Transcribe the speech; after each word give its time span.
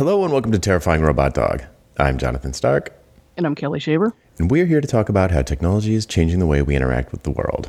Hello 0.00 0.24
and 0.24 0.32
welcome 0.32 0.50
to 0.50 0.58
Terrifying 0.58 1.02
Robot 1.02 1.34
Dog. 1.34 1.62
I'm 1.98 2.16
Jonathan 2.16 2.54
Stark, 2.54 2.90
And 3.36 3.44
I'm 3.44 3.54
Kelly 3.54 3.78
Shaver. 3.78 4.14
and 4.38 4.50
we're 4.50 4.64
here 4.64 4.80
to 4.80 4.88
talk 4.88 5.10
about 5.10 5.30
how 5.30 5.42
technology 5.42 5.92
is 5.92 6.06
changing 6.06 6.38
the 6.38 6.46
way 6.46 6.62
we 6.62 6.74
interact 6.74 7.12
with 7.12 7.24
the 7.24 7.30
world. 7.30 7.68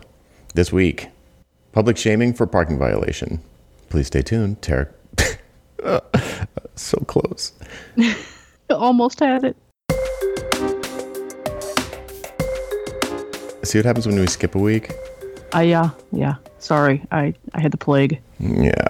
This 0.54 0.72
week, 0.72 1.09
public 1.74 1.98
shaming 1.98 2.33
for 2.33 2.48
parking 2.48 2.80
violation. 2.80 3.42
Please 3.90 4.08
stay 4.08 4.22
tuned. 4.22 4.62
Ter- 4.62 4.90
so 6.75 7.00
close. 7.00 7.52
Almost 8.70 9.20
had 9.20 9.43
it. 9.43 9.57
See 13.66 13.77
what 13.77 13.84
happens 13.84 14.07
when 14.07 14.18
we 14.18 14.27
skip 14.27 14.55
a 14.55 14.57
week? 14.57 14.93
I 15.52 15.63
yeah, 15.63 15.89
yeah. 16.13 16.36
Sorry, 16.59 17.04
I 17.11 17.34
I 17.54 17.59
had 17.59 17.73
the 17.73 17.77
plague. 17.77 18.21
Yeah, 18.39 18.88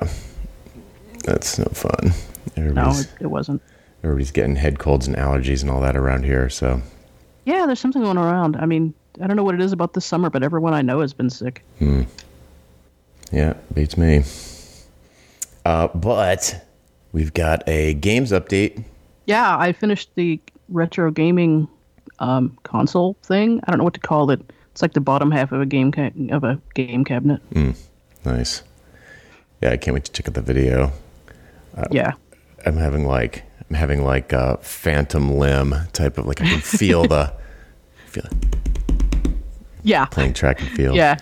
that's 1.23 1.58
no 1.58 1.66
fun. 1.73 2.14
No, 2.57 2.63
Everybody's, 2.63 3.02
it, 3.02 3.09
it 3.21 3.27
wasn't. 3.27 3.61
everybody's 4.04 4.31
getting 4.31 4.55
head 4.55 4.79
colds 4.79 5.07
and 5.07 5.15
allergies 5.15 5.61
and 5.61 5.69
all 5.71 5.82
that 5.82 5.96
around 5.96 6.23
here. 6.25 6.50
So 6.50 6.82
Yeah, 7.46 7.65
there's 7.65 7.79
something 7.79 8.01
going 8.04 8.18
around. 8.18 8.55
I 8.57 8.65
mean, 8.65 8.93
I 9.21 9.28
don't 9.28 9.36
know 9.36 9.43
what 9.43 9.55
it 9.55 9.61
is 9.61 9.71
about 9.73 9.93
this 9.93 10.05
summer, 10.05 10.29
but 10.29 10.43
everyone 10.43 10.73
I 10.73 10.82
know 10.82 11.01
has 11.01 11.14
been 11.14 11.29
sick. 11.29 11.64
Hmm. 11.79 12.04
yeah, 13.32 13.54
beats 13.73 13.97
me. 13.97 14.23
Uh, 15.65 15.87
but 15.89 16.65
we've 17.11 17.33
got 17.33 17.68
a 17.68 17.93
games 17.95 18.32
update. 18.32 18.83
Yeah, 19.25 19.57
I 19.57 19.71
finished 19.73 20.09
the 20.15 20.39
retro 20.70 21.11
gaming 21.11 21.68
um, 22.20 22.57
console 22.64 23.15
thing. 23.23 23.59
I 23.64 23.71
don't 23.71 23.78
know 23.78 23.83
what 23.83 23.93
to 23.93 24.00
call 24.00 24.31
it. 24.31 24.42
It's 24.71 24.81
like 24.81 24.93
the 24.93 25.01
bottom 25.01 25.31
half 25.31 25.51
of 25.51 25.61
a 25.61 25.65
game 25.65 25.92
ca- 25.92 26.11
of 26.31 26.43
a 26.43 26.59
game 26.73 27.04
cabinet. 27.06 27.42
Nice. 28.25 28.64
Yeah, 29.61 29.71
I 29.71 29.78
can't 29.78 29.93
wait 29.93 30.06
to 30.06 30.11
check 30.11 30.28
out 30.28 30.33
the 30.33 30.42
video. 30.42 30.92
Yeah. 31.92 32.14
I'm 32.66 32.78
having 32.78 33.06
like 33.06 33.44
I'm 33.70 33.75
having 33.75 34.03
like 34.03 34.33
a 34.33 34.58
phantom 34.61 35.38
limb 35.38 35.73
type 35.94 36.17
of 36.17 36.25
like 36.25 36.42
I 36.42 36.45
can 36.47 36.61
feel 36.61 37.03
the 37.06 37.34
feel 38.08 38.26
it 38.26 38.34
Yeah. 39.84 40.06
playing 40.06 40.34
track 40.34 40.59
and 40.62 40.70
field. 40.72 40.95
Yeah. 40.95 41.17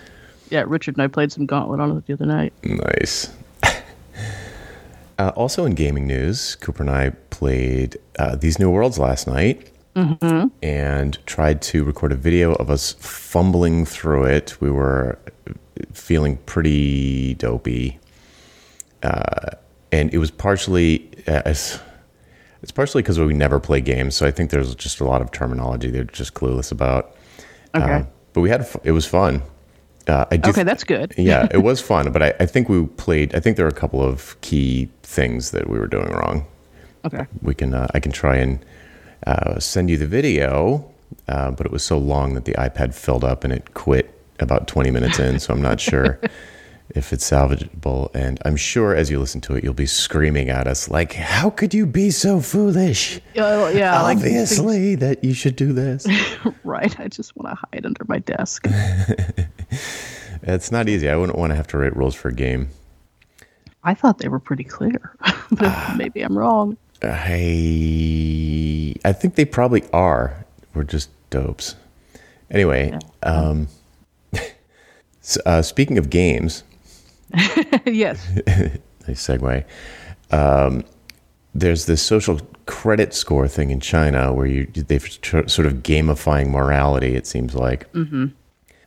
Yeah, 0.50 0.64
Richard 0.66 0.96
and 0.96 1.02
I 1.02 1.06
played 1.06 1.30
some 1.30 1.46
Gauntlet 1.46 1.78
on 1.78 1.96
it 1.96 2.06
the 2.06 2.12
other 2.14 2.26
night. 2.26 2.52
Nice. 2.64 3.32
uh, 5.18 5.28
also 5.36 5.64
in 5.64 5.74
gaming 5.74 6.06
news, 6.08 6.56
Cooper 6.56 6.82
and 6.82 6.90
I 6.90 7.10
played 7.30 7.96
uh, 8.18 8.34
These 8.34 8.58
New 8.58 8.68
Worlds 8.70 8.98
last 8.98 9.26
night 9.28 9.70
and 10.62 11.18
tried 11.26 11.60
to 11.60 11.84
record 11.84 12.10
a 12.10 12.14
video 12.16 12.54
of 12.54 12.70
us 12.70 12.94
fumbling 12.94 13.84
through 13.84 14.24
it. 14.24 14.58
We 14.60 14.70
were 14.70 15.18
feeling 15.92 16.38
pretty 16.46 17.34
dopey. 17.34 17.98
Uh, 19.02 19.50
and 19.92 20.12
it 20.12 20.18
was 20.18 20.30
partially, 20.30 21.08
uh, 21.26 21.42
it's, 21.46 21.78
it's 22.62 22.72
partially 22.72 23.02
because 23.02 23.18
we 23.18 23.34
never 23.34 23.58
play 23.58 23.80
games. 23.80 24.16
So 24.16 24.26
I 24.26 24.30
think 24.30 24.50
there's 24.50 24.74
just 24.74 25.00
a 25.00 25.04
lot 25.04 25.22
of 25.22 25.30
terminology 25.32 25.90
they're 25.90 26.04
just 26.04 26.34
clueless 26.34 26.70
about. 26.70 27.16
Okay. 27.74 27.92
Uh, 27.92 28.04
but 28.32 28.42
we 28.42 28.50
had, 28.50 28.68
it 28.84 28.92
was 28.92 29.06
fun. 29.06 29.42
Uh, 30.06 30.24
I 30.30 30.36
do 30.36 30.50
okay, 30.50 30.62
that's 30.62 30.84
good. 30.84 31.14
yeah, 31.16 31.46
it 31.52 31.58
was 31.58 31.80
fun, 31.80 32.10
but 32.10 32.22
I, 32.22 32.34
I 32.40 32.46
think 32.46 32.68
we 32.68 32.86
played. 32.86 33.34
I 33.34 33.40
think 33.40 33.56
there 33.56 33.64
were 33.64 33.70
a 33.70 33.74
couple 33.74 34.02
of 34.02 34.40
key 34.40 34.88
things 35.02 35.52
that 35.52 35.68
we 35.68 35.78
were 35.78 35.86
doing 35.86 36.08
wrong. 36.08 36.46
Okay. 37.04 37.26
We 37.42 37.54
can 37.54 37.74
uh, 37.74 37.86
I 37.94 38.00
can 38.00 38.10
try 38.10 38.36
and 38.36 38.64
uh, 39.26 39.60
send 39.60 39.90
you 39.90 39.96
the 39.96 40.06
video, 40.06 40.90
uh, 41.28 41.50
but 41.52 41.66
it 41.66 41.72
was 41.72 41.84
so 41.84 41.98
long 41.98 42.34
that 42.34 42.44
the 42.44 42.52
iPad 42.54 42.94
filled 42.94 43.24
up 43.24 43.44
and 43.44 43.52
it 43.52 43.74
quit 43.74 44.12
about 44.40 44.66
20 44.66 44.90
minutes 44.90 45.18
in. 45.18 45.38
So 45.38 45.52
I'm 45.52 45.62
not 45.62 45.80
sure 45.80 46.18
if 46.94 47.12
it's 47.12 47.28
salvageable. 47.28 48.14
And 48.14 48.40
I'm 48.44 48.56
sure 48.56 48.94
as 48.94 49.10
you 49.10 49.18
listen 49.18 49.40
to 49.42 49.54
it, 49.54 49.64
you'll 49.64 49.74
be 49.74 49.86
screaming 49.86 50.48
at 50.50 50.66
us 50.66 50.88
like, 50.90 51.12
"How 51.14 51.50
could 51.50 51.72
you 51.74 51.86
be 51.86 52.10
so 52.10 52.40
foolish? 52.40 53.16
Uh, 53.36 53.70
yeah, 53.74 54.02
like 54.02 54.18
Obviously 54.18 54.94
that 54.96 55.22
you 55.24 55.34
should 55.34 55.56
do 55.56 55.72
this." 55.72 56.06
right. 56.64 56.98
I 57.00 57.08
just 57.08 57.36
want 57.36 57.50
to 57.50 57.66
hide 57.72 57.86
under 57.86 58.04
my 58.08 58.18
desk. 58.18 58.66
it's 60.42 60.72
not 60.72 60.88
easy. 60.88 61.08
I 61.08 61.16
wouldn't 61.16 61.38
want 61.38 61.50
to 61.50 61.56
have 61.56 61.66
to 61.68 61.78
write 61.78 61.96
rules 61.96 62.14
for 62.14 62.28
a 62.28 62.34
game. 62.34 62.68
I 63.82 63.94
thought 63.94 64.18
they 64.18 64.28
were 64.28 64.40
pretty 64.40 64.64
clear, 64.64 65.16
but 65.52 65.96
maybe 65.96 66.20
I'm 66.22 66.36
wrong. 66.36 66.76
I 67.02 68.94
I 69.04 69.12
think 69.12 69.34
they 69.36 69.44
probably 69.44 69.84
are. 69.92 70.44
We're 70.74 70.84
just 70.84 71.08
dopes. 71.30 71.76
Anyway, 72.50 72.98
um, 73.22 73.68
s- 75.22 75.38
uh, 75.46 75.62
speaking 75.62 75.96
of 75.98 76.10
games, 76.10 76.62
yes. 77.86 78.26
nice 78.46 79.26
segue. 79.26 79.64
Um, 80.30 80.84
there's 81.54 81.86
this 81.86 82.02
social 82.02 82.40
credit 82.66 83.12
score 83.12 83.48
thing 83.48 83.70
in 83.70 83.80
China 83.80 84.32
where 84.32 84.46
you 84.46 84.66
they've 84.66 85.20
tr- 85.20 85.48
sort 85.48 85.66
of 85.66 85.82
gamifying 85.82 86.50
morality. 86.50 87.14
It 87.14 87.26
seems 87.26 87.54
like. 87.54 87.92
Mm-hmm. 87.92 88.26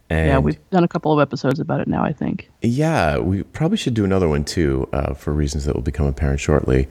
And 0.09 0.27
Yeah, 0.27 0.37
we've 0.37 0.69
done 0.69 0.83
a 0.83 0.87
couple 0.87 1.11
of 1.11 1.19
episodes 1.19 1.59
about 1.59 1.79
it 1.79 1.87
now, 1.87 2.03
I 2.03 2.13
think. 2.13 2.49
Yeah, 2.61 3.17
we 3.17 3.43
probably 3.43 3.77
should 3.77 3.93
do 3.93 4.05
another 4.05 4.27
one 4.27 4.43
too, 4.43 4.87
uh, 4.93 5.13
for 5.13 5.33
reasons 5.33 5.65
that 5.65 5.75
will 5.75 5.81
become 5.81 6.05
apparent 6.05 6.39
shortly. 6.39 6.87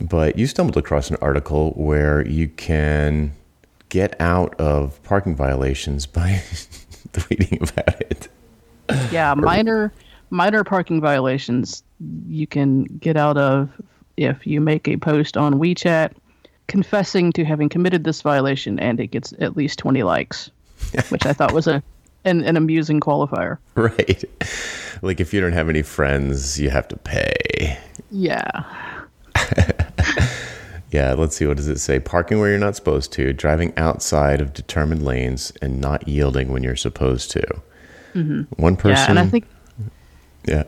But 0.00 0.38
you 0.38 0.46
stumbled 0.46 0.76
across 0.76 1.10
an 1.10 1.16
article 1.20 1.72
where 1.72 2.26
you 2.26 2.48
can 2.48 3.32
get 3.88 4.18
out 4.20 4.54
of 4.60 5.02
parking 5.02 5.34
violations 5.36 6.06
by 6.06 6.30
tweeting 7.12 7.70
about 7.70 8.00
it. 8.00 8.28
Yeah, 9.10 9.34
minor 9.34 9.92
minor 10.30 10.64
parking 10.64 11.00
violations 11.00 11.82
you 12.26 12.46
can 12.46 12.84
get 12.84 13.16
out 13.16 13.36
of 13.36 13.70
if 14.16 14.46
you 14.46 14.60
make 14.60 14.88
a 14.88 14.96
post 14.96 15.36
on 15.36 15.54
WeChat 15.54 16.12
confessing 16.68 17.32
to 17.32 17.44
having 17.44 17.68
committed 17.68 18.04
this 18.04 18.22
violation 18.22 18.78
and 18.78 18.98
it 18.98 19.08
gets 19.08 19.32
at 19.40 19.56
least 19.56 19.78
20 19.78 20.02
likes, 20.02 20.50
which 21.08 21.26
I 21.26 21.32
thought 21.32 21.52
was 21.52 21.66
a 21.66 21.82
an, 22.24 22.42
an 22.42 22.56
amusing 22.56 22.98
qualifier. 22.98 23.58
Right. 23.76 24.24
Like 25.00 25.20
if 25.20 25.32
you 25.32 25.40
don't 25.40 25.52
have 25.52 25.68
any 25.68 25.82
friends, 25.82 26.58
you 26.58 26.70
have 26.70 26.88
to 26.88 26.96
pay. 26.96 27.78
Yeah. 28.10 28.64
Yeah, 30.90 31.14
let's 31.14 31.36
see. 31.36 31.46
What 31.46 31.56
does 31.56 31.68
it 31.68 31.78
say? 31.78 31.98
Parking 31.98 32.38
where 32.38 32.48
you're 32.48 32.58
not 32.58 32.76
supposed 32.76 33.12
to, 33.14 33.32
driving 33.32 33.72
outside 33.76 34.40
of 34.40 34.54
determined 34.54 35.04
lanes, 35.04 35.52
and 35.60 35.80
not 35.80 36.06
yielding 36.06 36.48
when 36.48 36.62
you're 36.62 36.76
supposed 36.76 37.30
to. 37.32 37.42
Mm-hmm. 38.14 38.42
One 38.62 38.76
person. 38.76 38.96
Yeah, 38.96 39.10
and 39.10 39.18
I 39.18 39.26
think 39.26 39.46
Yeah. 40.46 40.64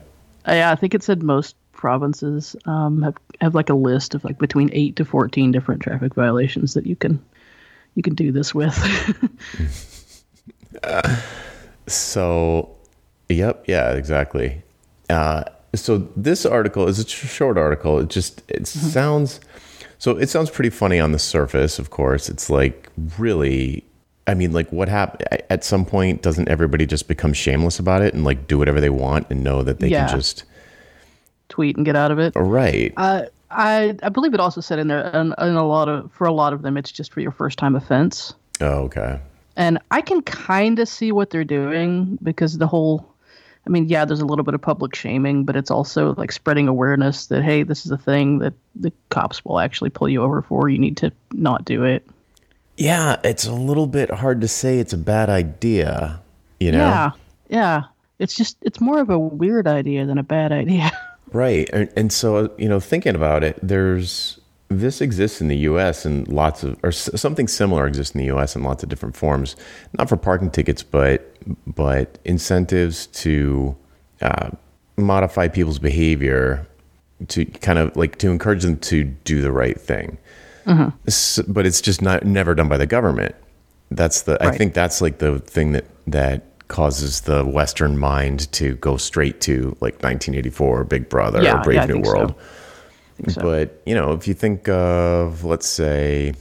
Uh, 0.46 0.52
Yeah, 0.52 0.70
I 0.70 0.74
think 0.74 0.94
it 0.94 1.02
said 1.02 1.22
most 1.22 1.56
provinces 1.72 2.56
um, 2.66 3.02
have 3.02 3.16
have 3.40 3.54
like 3.54 3.70
a 3.70 3.74
list 3.74 4.14
of 4.14 4.24
like 4.24 4.38
between 4.38 4.68
eight 4.72 4.96
to 4.96 5.04
fourteen 5.04 5.52
different 5.52 5.80
traffic 5.82 6.14
violations 6.14 6.74
that 6.74 6.86
you 6.86 6.96
can 6.96 7.22
you 7.94 8.02
can 8.02 8.14
do 8.14 8.32
this 8.32 8.54
with. 8.54 8.76
So, 11.88 12.76
yep, 13.28 13.64
yeah, 13.66 13.92
exactly. 13.92 14.62
Uh, 15.08 15.44
so 15.74 16.08
this 16.16 16.44
article 16.44 16.86
is 16.86 16.98
a 16.98 17.06
short 17.08 17.56
article. 17.56 17.98
It 17.98 18.08
just 18.08 18.42
it 18.48 18.66
sounds 18.66 19.40
so 19.98 20.16
it 20.16 20.28
sounds 20.28 20.50
pretty 20.50 20.70
funny 20.70 21.00
on 21.00 21.12
the 21.12 21.18
surface. 21.18 21.78
Of 21.78 21.90
course, 21.90 22.28
it's 22.28 22.50
like 22.50 22.90
really. 23.18 23.84
I 24.28 24.34
mean, 24.34 24.52
like, 24.52 24.70
what 24.70 24.88
happened 24.88 25.24
at 25.50 25.64
some 25.64 25.84
point? 25.84 26.22
Doesn't 26.22 26.48
everybody 26.48 26.86
just 26.86 27.08
become 27.08 27.32
shameless 27.32 27.78
about 27.78 28.02
it 28.02 28.14
and 28.14 28.24
like 28.24 28.46
do 28.46 28.58
whatever 28.58 28.80
they 28.80 28.90
want 28.90 29.26
and 29.30 29.42
know 29.42 29.62
that 29.62 29.80
they 29.80 29.88
Yeah. 29.88 30.06
can 30.08 30.16
just 30.18 30.44
Tweet 31.48 31.76
and 31.76 31.84
get 31.86 31.96
out 31.96 32.10
of 32.10 32.18
it. 32.18 32.34
right? 32.36 32.92
Uh, 32.96 33.22
I 33.50 33.96
I 34.02 34.10
believe 34.10 34.34
it 34.34 34.40
also 34.40 34.60
said 34.60 34.78
in 34.78 34.88
there, 34.88 35.10
and, 35.16 35.34
and 35.38 35.56
a 35.56 35.62
lot 35.62 35.88
of 35.88 36.12
for 36.12 36.26
a 36.26 36.32
lot 36.32 36.52
of 36.52 36.60
them, 36.62 36.76
it's 36.76 36.92
just 36.92 37.12
for 37.12 37.20
your 37.20 37.30
first 37.32 37.58
time 37.58 37.74
offense. 37.74 38.34
oh, 38.60 38.84
okay. 38.84 39.18
And 39.56 39.78
I 39.90 40.02
can 40.02 40.20
kind 40.22 40.78
of 40.78 40.88
see 40.88 41.10
what 41.10 41.30
they're 41.30 41.42
doing 41.42 42.18
because 42.22 42.58
the 42.58 42.66
whole, 42.68 43.12
I 43.66 43.70
mean, 43.70 43.88
yeah, 43.88 44.04
there's 44.04 44.20
a 44.20 44.26
little 44.26 44.44
bit 44.44 44.54
of 44.54 44.60
public 44.60 44.94
shaming, 44.94 45.44
but 45.44 45.56
it's 45.56 45.70
also 45.70 46.14
like 46.16 46.30
spreading 46.30 46.68
awareness 46.68 47.26
that 47.26 47.42
hey, 47.42 47.62
this 47.62 47.86
is 47.86 47.90
a 47.90 47.98
thing 47.98 48.38
that 48.40 48.52
the 48.76 48.92
cops 49.08 49.42
will 49.44 49.58
actually 49.58 49.90
pull 49.90 50.08
you 50.10 50.22
over 50.22 50.42
for. 50.42 50.68
You 50.68 50.78
need 50.78 50.98
to 50.98 51.10
not 51.32 51.64
do 51.64 51.82
it. 51.84 52.06
Yeah, 52.78 53.16
it's 53.24 53.44
a 53.44 53.52
little 53.52 53.88
bit 53.88 54.08
hard 54.08 54.40
to 54.40 54.48
say 54.48 54.78
it's 54.78 54.92
a 54.92 54.98
bad 54.98 55.28
idea. 55.28 56.20
You 56.60 56.72
know, 56.72 56.78
Yeah, 56.78 57.10
yeah. 57.48 57.82
It's 58.20 58.34
just 58.34 58.56
it's 58.62 58.80
more 58.80 59.00
of 59.00 59.10
a 59.10 59.18
weird 59.18 59.66
idea 59.66 60.06
than 60.06 60.16
a 60.16 60.22
bad 60.22 60.52
idea. 60.52 60.90
Right. 61.32 61.68
And, 61.74 61.92
and 61.94 62.10
so, 62.10 62.50
you 62.56 62.70
know, 62.70 62.80
thinking 62.80 63.14
about 63.14 63.44
it, 63.44 63.58
there's 63.62 64.40
this 64.68 65.02
exists 65.02 65.42
in 65.42 65.48
the 65.48 65.56
US 65.58 66.06
and 66.06 66.26
lots 66.28 66.62
of, 66.62 66.78
or 66.82 66.90
something 66.90 67.48
similar 67.48 67.86
exists 67.86 68.14
in 68.14 68.20
the 68.20 68.34
US 68.34 68.56
in 68.56 68.62
lots 68.62 68.82
of 68.82 68.88
different 68.88 69.14
forms, 69.14 69.54
not 69.98 70.08
for 70.08 70.16
parking 70.16 70.50
tickets, 70.50 70.82
but, 70.82 71.36
but 71.66 72.18
incentives 72.24 73.08
to 73.08 73.76
uh, 74.22 74.50
modify 74.96 75.48
people's 75.48 75.78
behavior 75.78 76.66
to 77.28 77.44
kind 77.44 77.78
of 77.78 77.94
like 77.94 78.16
to 78.18 78.30
encourage 78.30 78.62
them 78.62 78.78
to 78.78 79.04
do 79.04 79.42
the 79.42 79.52
right 79.52 79.80
thing. 79.80 80.16
S- 81.06 81.40
but 81.48 81.66
it's 81.66 81.80
just 81.80 82.02
not 82.02 82.24
never 82.24 82.54
done 82.54 82.68
by 82.68 82.76
the 82.76 82.86
government. 82.86 83.34
That's 83.90 84.22
the, 84.22 84.36
I 84.44 84.50
think 84.56 84.74
that's 84.74 85.00
like 85.00 85.18
the 85.18 85.38
thing 85.38 85.72
that, 85.72 85.86
that 86.06 86.42
causes 86.68 87.22
the 87.22 87.44
Western 87.44 87.96
mind 87.96 88.52
to 88.52 88.74
go 88.76 88.98
straight 88.98 89.40
to 89.42 89.74
like 89.80 89.94
1984, 90.02 90.84
Big 90.84 91.08
Brother, 91.08 91.42
Yeah, 91.42 91.60
or 91.60 91.64
Brave 91.64 91.76
yeah, 91.76 91.86
New 91.86 91.92
think 91.94 92.06
so. 92.06 92.12
World. 92.12 92.34
so. 93.28 93.40
But 93.40 93.80
you 93.86 93.94
know, 93.94 94.12
if 94.12 94.28
you 94.28 94.34
think 94.34 94.68
of, 94.68 95.42
let's 95.44 95.66
say, 95.66 96.34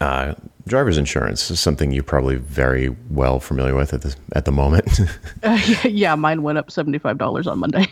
uh, 0.00 0.34
driver's 0.66 0.98
insurance 0.98 1.48
is 1.50 1.60
something 1.60 1.92
you're 1.92 2.02
probably 2.02 2.36
very 2.36 2.88
well 3.10 3.38
familiar 3.38 3.74
with 3.76 3.94
at 3.94 4.02
the 4.02 4.16
at 4.34 4.44
the 4.44 4.52
moment. 4.52 5.00
Uh, 5.44 5.58
yeah, 5.66 5.86
yeah, 5.86 6.14
mine 6.16 6.42
went 6.42 6.58
up 6.58 6.70
seventy 6.72 6.98
five 6.98 7.18
dollars 7.18 7.46
on 7.46 7.60
Monday. 7.60 7.86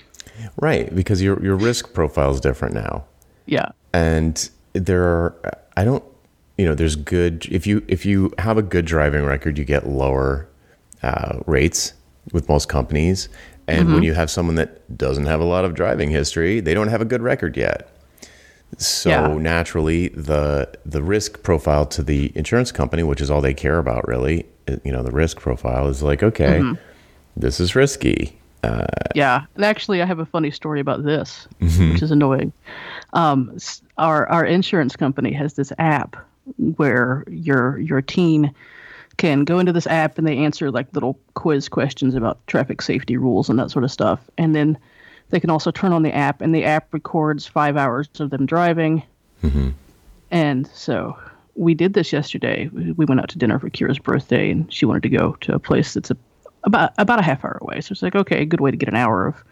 right, 0.61 0.93
because 0.95 1.23
your 1.23 1.41
your 1.43 1.55
risk 1.57 1.93
profile 1.95 2.33
is 2.33 2.41
different 2.41 2.75
now. 2.75 3.05
Yeah. 3.47 3.69
And 3.93 4.49
there 4.73 5.03
are 5.05 5.35
I 5.79 5.85
don't 5.85 6.05
you 6.59 6.67
know, 6.67 6.75
there's 6.75 6.97
good 6.97 7.47
if 7.59 7.67
you 7.69 7.77
if 7.87 8.05
you 8.05 8.33
have 8.39 8.59
a 8.59 8.63
good 8.63 8.85
driving 8.85 9.25
record, 9.25 9.59
you 9.59 9.65
get 9.65 9.87
lower 9.87 10.49
uh, 11.03 11.39
rates 11.47 11.93
with 12.33 12.49
most 12.49 12.69
companies. 12.69 13.29
And 13.69 13.85
Mm-hmm. 13.85 13.95
when 13.95 14.03
you 14.03 14.15
have 14.15 14.31
someone 14.31 14.57
that 14.57 14.71
doesn't 14.97 15.27
have 15.27 15.41
a 15.41 15.45
lot 15.45 15.65
of 15.67 15.75
driving 15.75 16.11
history, 16.11 16.61
they 16.61 16.75
don't 16.75 16.89
have 16.89 17.03
a 17.03 17.05
good 17.05 17.23
record 17.23 17.57
yet. 17.57 17.79
So 18.79 19.11
Yeah. 19.11 19.39
naturally, 19.39 20.09
the 20.09 20.69
the 20.95 21.03
risk 21.03 21.43
profile 21.43 21.87
to 21.87 22.03
the 22.03 22.33
insurance 22.35 22.73
company, 22.73 23.03
which 23.03 23.21
is 23.21 23.31
all 23.31 23.41
they 23.41 23.55
care 23.55 23.79
about, 23.79 24.09
really, 24.09 24.47
uh, 24.69 24.77
you 24.85 24.93
know, 24.93 25.03
the 25.03 25.11
risk 25.13 25.39
profile 25.41 25.87
is 25.89 26.03
like, 26.03 26.23
okay, 26.23 26.61
Mm-hmm. 26.61 26.75
this 27.37 27.61
is 27.61 27.75
risky. 27.77 28.35
Yeah, 29.15 29.47
and 29.55 29.65
actually, 29.65 30.03
I 30.03 30.07
have 30.07 30.19
a 30.19 30.27
funny 30.27 30.51
story 30.51 30.81
about 30.81 31.03
this, 31.05 31.49
which 31.61 32.03
is 32.03 32.11
annoying. 32.11 32.53
Um, 33.13 33.57
our 33.97 34.29
our 34.29 34.45
insurance 34.45 34.97
company 34.97 35.33
has 35.33 35.55
this 35.55 35.73
app 35.79 36.17
where 36.77 37.25
your 37.29 37.79
your 37.79 38.03
teen 38.03 38.55
can 39.17 39.45
go 39.45 39.59
into 39.59 39.73
this 39.73 39.87
app 39.87 40.19
and 40.19 40.27
they 40.27 40.37
answer 40.39 40.71
like 40.71 40.87
little 40.93 41.19
quiz 41.35 41.69
questions 41.69 42.15
about 42.15 42.47
traffic 42.47 42.83
safety 42.83 43.17
rules 43.17 43.49
and 43.49 43.59
that 43.59 43.71
sort 43.71 43.85
of 43.85 43.91
stuff, 43.91 44.21
and 44.37 44.55
then 44.55 44.79
they 45.31 45.41
can 45.41 45.51
also 45.51 45.71
turn 45.71 45.93
on 45.93 46.03
the 46.03 46.15
app 46.15 46.41
and 46.41 46.55
the 46.55 46.65
app 46.65 46.93
records 46.93 47.47
five 47.47 47.77
hours 47.77 48.09
of 48.21 48.31
them 48.31 48.47
driving, 48.47 49.03
and 50.31 50.67
so. 50.69 51.17
We 51.61 51.75
did 51.75 51.95
this 51.95 52.13
yesterday. 52.13 52.71
We 52.73 52.93
we 52.93 53.05
went 53.05 53.21
out 53.21 53.31
to 53.31 53.39
dinner 53.39 53.59
for 53.59 53.69
Kira's 53.69 53.99
birthday, 53.99 54.53
and 54.53 54.73
she 54.73 54.87
wanted 54.87 55.03
to 55.03 55.09
go 55.09 55.33
to 55.41 55.55
a 55.57 55.59
place 55.59 55.93
that's 55.93 56.09
a, 56.09 56.17
about 56.63 56.93
about 56.99 57.19
a 57.19 57.23
half 57.23 57.45
hour 57.45 57.59
away. 57.61 57.81
So 57.81 57.91
it's 57.91 58.01
like, 58.01 58.15
okay, 58.15 58.43
a 58.43 58.47
good 58.47 58.61
way 58.61 58.71
to 58.71 58.77
get 58.77 58.89
an 58.89 58.95
hour 58.95 59.27
of 59.27 59.43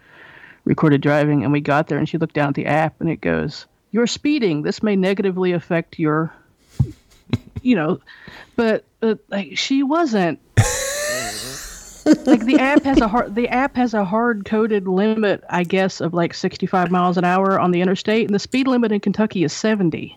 recorded 0.66 1.00
driving. 1.00 1.42
And 1.42 1.52
we 1.52 1.62
got 1.62 1.88
there, 1.88 1.96
and 1.96 2.06
she 2.06 2.18
looked 2.18 2.34
down 2.34 2.48
at 2.48 2.54
the 2.54 2.66
app, 2.66 3.00
and 3.00 3.08
it 3.08 3.22
goes, 3.22 3.64
"You're 3.92 4.06
speeding. 4.06 4.62
This 4.62 4.82
may 4.82 4.96
negatively 4.96 5.52
affect 5.52 5.98
your, 5.98 6.30
you 7.62 7.74
know." 7.74 8.00
But 8.56 8.84
uh, 9.02 9.14
like, 9.30 9.56
she 9.56 9.82
wasn't. 9.82 10.38
like 12.24 12.44
the 12.44 12.58
app 12.60 12.84
has 12.84 13.00
a 13.00 13.08
hard 13.08 13.34
the 13.34 13.48
app 13.48 13.74
has 13.74 13.92
a 13.92 14.04
hard 14.04 14.44
coded 14.44 14.86
limit, 14.86 15.42
I 15.50 15.64
guess, 15.64 16.00
of 16.00 16.14
like 16.14 16.34
65 16.34 16.90
miles 16.90 17.16
an 17.16 17.24
hour 17.24 17.58
on 17.58 17.72
the 17.72 17.80
interstate, 17.80 18.26
and 18.26 18.34
the 18.34 18.38
speed 18.38 18.68
limit 18.68 18.92
in 18.92 19.00
Kentucky 19.00 19.42
is 19.42 19.52
70. 19.52 20.16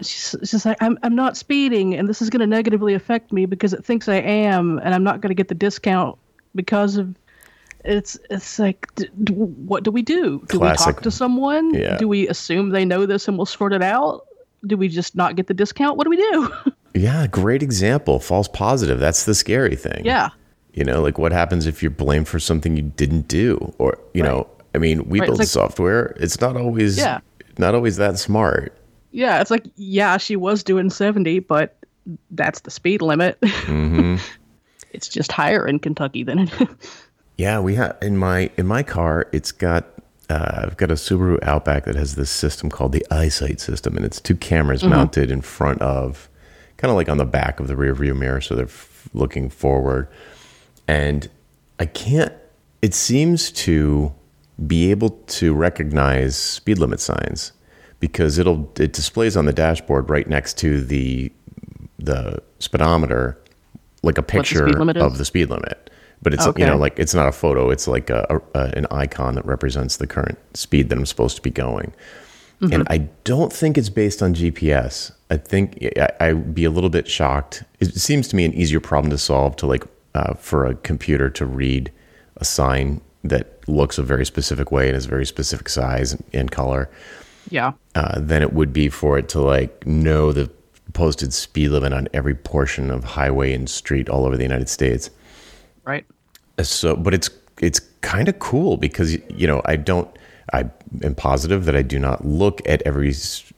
She's, 0.00 0.36
she's 0.40 0.50
just 0.50 0.66
like, 0.66 0.76
I'm, 0.80 0.98
I'm 1.02 1.14
not 1.16 1.36
speeding, 1.36 1.94
and 1.94 2.08
this 2.08 2.22
is 2.22 2.30
going 2.30 2.40
to 2.40 2.46
negatively 2.46 2.94
affect 2.94 3.32
me 3.32 3.46
because 3.46 3.72
it 3.72 3.84
thinks 3.84 4.08
I 4.08 4.16
am, 4.16 4.78
and 4.78 4.94
I'm 4.94 5.02
not 5.02 5.20
going 5.20 5.30
to 5.30 5.34
get 5.34 5.48
the 5.48 5.54
discount 5.54 6.18
because 6.54 6.96
of. 6.96 7.14
It's 7.84 8.18
it's 8.30 8.58
like, 8.58 8.92
d- 8.96 9.08
d- 9.24 9.32
what 9.32 9.84
do 9.84 9.90
we 9.90 10.02
do? 10.02 10.44
Do 10.48 10.58
we 10.60 10.72
talk 10.74 11.02
to 11.02 11.10
someone? 11.10 11.72
Yeah. 11.74 11.96
Do 11.96 12.08
we 12.08 12.26
assume 12.28 12.70
they 12.70 12.84
know 12.84 13.06
this 13.06 13.28
and 13.28 13.36
we'll 13.36 13.46
sort 13.46 13.72
it 13.72 13.82
out? 13.82 14.26
Do 14.66 14.76
we 14.76 14.88
just 14.88 15.14
not 15.14 15.36
get 15.36 15.46
the 15.46 15.54
discount? 15.54 15.96
What 15.96 16.04
do 16.04 16.10
we 16.10 16.16
do? 16.16 16.52
Yeah, 16.94 17.26
great 17.28 17.62
example. 17.62 18.18
False 18.18 18.48
positive. 18.48 18.98
That's 18.98 19.24
the 19.26 19.34
scary 19.34 19.76
thing. 19.76 20.04
yeah, 20.06 20.30
You 20.72 20.84
know, 20.84 21.00
like 21.02 21.16
what 21.18 21.30
happens 21.32 21.66
if 21.66 21.80
you're 21.82 21.90
blamed 21.90 22.26
for 22.26 22.40
something 22.40 22.76
you 22.76 22.82
didn't 22.82 23.28
do? 23.28 23.72
Or, 23.78 23.98
you 24.14 24.22
know, 24.22 24.48
I 24.74 24.78
mean, 24.78 25.06
we 25.08 25.20
Right, 25.20 25.26
build 25.26 25.38
it's 25.40 25.54
like- 25.54 25.62
software. 25.70 26.16
It's 26.18 26.40
not 26.40 26.56
always 26.56 26.96
Yeah. 26.98 27.20
not 27.58 27.74
always 27.74 27.98
that 27.98 28.18
smart. 28.18 28.74
yeah. 29.12 29.40
It's 29.40 29.50
like, 29.50 29.66
yeah, 29.76 30.16
she 30.16 30.34
was 30.34 30.64
doing 30.64 30.88
70, 30.90 31.40
but 31.40 31.76
that's 32.32 32.60
the 32.60 32.70
speed 32.70 33.02
limit. 33.02 33.38
Mm-hmm. 33.42 34.16
it's 34.92 35.08
just 35.08 35.30
higher 35.30 35.68
in 35.68 35.78
Kentucky 35.78 36.24
than 36.24 36.38
it. 36.40 36.50
Yeah, 37.38 37.60
we 37.60 37.76
have 37.76 37.96
in 38.02 38.18
my 38.18 38.50
in 38.58 38.66
my 38.66 38.82
car. 38.82 39.28
It's 39.32 39.52
got 39.52 39.86
uh, 40.28 40.62
I've 40.64 40.76
got 40.76 40.90
a 40.90 40.94
Subaru 40.94 41.42
Outback 41.42 41.84
that 41.84 41.94
has 41.94 42.16
this 42.16 42.30
system 42.30 42.68
called 42.68 42.92
the 42.92 43.06
EyeSight 43.12 43.60
system, 43.60 43.96
and 43.96 44.04
it's 44.04 44.20
two 44.20 44.36
cameras 44.36 44.82
mounted 44.84 45.30
in 45.30 45.40
front 45.40 45.80
of, 45.80 46.28
kind 46.76 46.90
of 46.90 46.96
like 46.96 47.08
on 47.08 47.16
the 47.16 47.24
back 47.24 47.60
of 47.60 47.68
the 47.68 47.76
rear 47.76 47.94
view 47.94 48.14
mirror, 48.14 48.40
so 48.40 48.54
they're 48.54 48.66
f- 48.66 49.08
looking 49.14 49.48
forward. 49.48 50.08
And 50.88 51.30
I 51.78 51.86
can't. 51.86 52.32
It 52.82 52.92
seems 52.92 53.52
to 53.52 54.12
be 54.66 54.90
able 54.90 55.10
to 55.10 55.54
recognize 55.54 56.36
speed 56.36 56.78
limit 56.78 56.98
signs 56.98 57.52
because 58.00 58.38
it'll 58.38 58.70
it 58.78 58.92
displays 58.92 59.36
on 59.36 59.44
the 59.44 59.52
dashboard 59.52 60.10
right 60.10 60.28
next 60.28 60.58
to 60.58 60.84
the 60.84 61.30
the 62.00 62.42
speedometer 62.58 63.38
like 64.02 64.18
a 64.18 64.22
picture 64.22 64.66
is? 64.66 65.02
of 65.02 65.18
the 65.18 65.24
speed 65.24 65.50
limit 65.50 65.87
but 66.22 66.34
it's 66.34 66.46
Okay. 66.46 66.62
you 66.62 66.66
know 66.68 66.76
like 66.76 66.98
it's 66.98 67.14
not 67.14 67.26
a 67.28 67.32
photo 67.32 67.70
it's 67.70 67.86
like 67.88 68.10
a, 68.10 68.40
a, 68.54 68.60
an 68.76 68.86
icon 68.90 69.34
that 69.36 69.44
represents 69.46 69.96
the 69.98 70.06
current 70.06 70.38
speed 70.56 70.88
that 70.88 70.98
i'm 70.98 71.06
supposed 71.06 71.36
to 71.36 71.42
be 71.42 71.50
going 71.50 71.92
Mm-hmm. 72.60 72.72
and 72.72 72.86
i 72.90 72.98
don't 73.22 73.52
think 73.52 73.78
it's 73.78 73.88
based 73.88 74.20
on 74.20 74.34
gps 74.34 75.12
i 75.30 75.36
think 75.36 75.78
I, 75.96 76.08
i'd 76.20 76.54
be 76.56 76.64
a 76.64 76.70
little 76.70 76.90
bit 76.90 77.06
shocked 77.06 77.62
it 77.78 77.94
seems 77.94 78.26
to 78.28 78.36
me 78.36 78.44
an 78.44 78.52
easier 78.52 78.80
problem 78.80 79.10
to 79.10 79.18
solve 79.18 79.54
to 79.56 79.66
like 79.66 79.84
uh, 80.16 80.34
for 80.34 80.66
a 80.66 80.74
computer 80.74 81.30
to 81.30 81.46
read 81.46 81.92
a 82.38 82.44
sign 82.44 83.00
that 83.22 83.60
looks 83.68 83.96
a 83.98 84.02
very 84.02 84.26
specific 84.26 84.72
way 84.72 84.88
and 84.88 84.96
is 84.96 85.04
a 85.06 85.08
very 85.08 85.24
specific 85.26 85.68
size 85.68 86.20
and 86.32 86.50
color 86.50 86.90
yeah. 87.50 87.72
uh, 87.94 88.18
than 88.18 88.42
it 88.42 88.52
would 88.52 88.72
be 88.72 88.88
for 88.88 89.16
it 89.18 89.28
to 89.28 89.40
like 89.40 89.86
know 89.86 90.32
the 90.32 90.50
posted 90.94 91.32
speed 91.32 91.68
limit 91.68 91.92
on 91.92 92.08
every 92.12 92.34
portion 92.34 92.90
of 92.90 93.04
highway 93.04 93.52
and 93.52 93.68
street 93.70 94.08
all 94.08 94.24
over 94.24 94.36
the 94.36 94.42
United 94.42 94.68
States. 94.68 95.10
Right. 95.88 96.04
Uh, 96.58 96.62
So, 96.62 96.94
but 96.96 97.14
it's 97.14 97.30
it's 97.60 97.80
kind 98.02 98.28
of 98.28 98.38
cool 98.38 98.76
because 98.76 99.14
you 99.40 99.46
know 99.46 99.62
I 99.64 99.76
don't 99.76 100.08
I 100.52 100.66
am 101.02 101.14
positive 101.14 101.64
that 101.64 101.74
I 101.74 101.82
do 101.82 101.98
not 101.98 102.24
look 102.24 102.60
at 102.68 102.82
every 102.82 103.12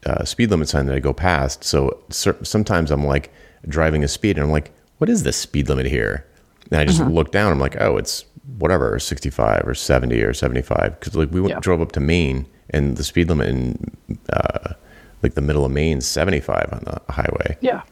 uh, 0.07 0.25
speed 0.25 0.51
limit 0.51 0.69
sign 0.69 0.87
that 0.87 0.95
I 0.97 1.01
go 1.01 1.13
past. 1.13 1.65
So 1.65 2.01
cer- 2.11 2.43
sometimes 2.45 2.91
I'm 2.91 3.05
like 3.05 3.33
driving 3.69 4.03
a 4.05 4.09
speed 4.09 4.37
and 4.37 4.45
I'm 4.45 4.51
like, 4.53 4.71
what 4.99 5.11
is 5.11 5.23
the 5.23 5.33
speed 5.33 5.69
limit 5.69 5.87
here? 5.87 6.25
And 6.71 6.81
I 6.81 6.85
just 6.85 7.03
look 7.03 7.31
down. 7.33 7.53
I'm 7.53 7.59
like, 7.61 7.77
oh, 7.81 7.97
it's 7.97 8.25
whatever, 8.59 8.99
65 8.99 9.67
or 9.67 9.75
70 9.75 10.23
or 10.23 10.33
75. 10.33 10.99
Because 10.99 11.15
like 11.17 11.31
we 11.31 11.41
went, 11.41 11.55
Yeah. 11.55 11.61
drove 11.61 11.81
up 11.83 11.93
to 11.93 12.01
Maine 12.01 12.47
and 12.71 12.97
the 12.97 13.05
speed 13.05 13.29
limit 13.29 13.49
in 13.49 13.91
uh, 14.33 14.73
like 15.23 15.35
the 15.35 15.41
middle 15.43 15.65
of 15.65 15.73
Maine 15.73 15.99
is 15.99 16.07
75 16.07 16.69
on 16.73 16.81
the 16.85 17.13
highway. 17.13 17.57
Yeah. 17.61 17.83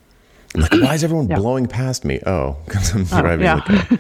I'm 0.54 0.62
like, 0.62 0.72
why 0.72 0.94
is 0.94 1.04
everyone 1.04 1.28
Yeah. 1.28 1.36
blowing 1.38 1.66
past 1.66 2.04
me? 2.04 2.20
Oh, 2.26 2.56
because 2.64 2.94
I'm 2.94 3.04
driving 3.04 3.44
yeah. 3.44 3.62
like, 3.68 3.90
a, 3.92 3.98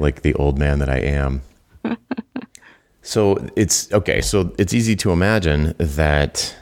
like 0.00 0.22
the 0.22 0.34
old 0.34 0.58
man 0.58 0.78
that 0.80 0.88
I 0.88 0.98
am. 0.98 1.42
so 3.02 3.36
it's 3.56 3.92
okay. 3.92 4.20
So 4.20 4.52
it's 4.58 4.74
easy 4.74 4.96
to 4.96 5.12
imagine 5.12 5.74
that, 5.78 6.54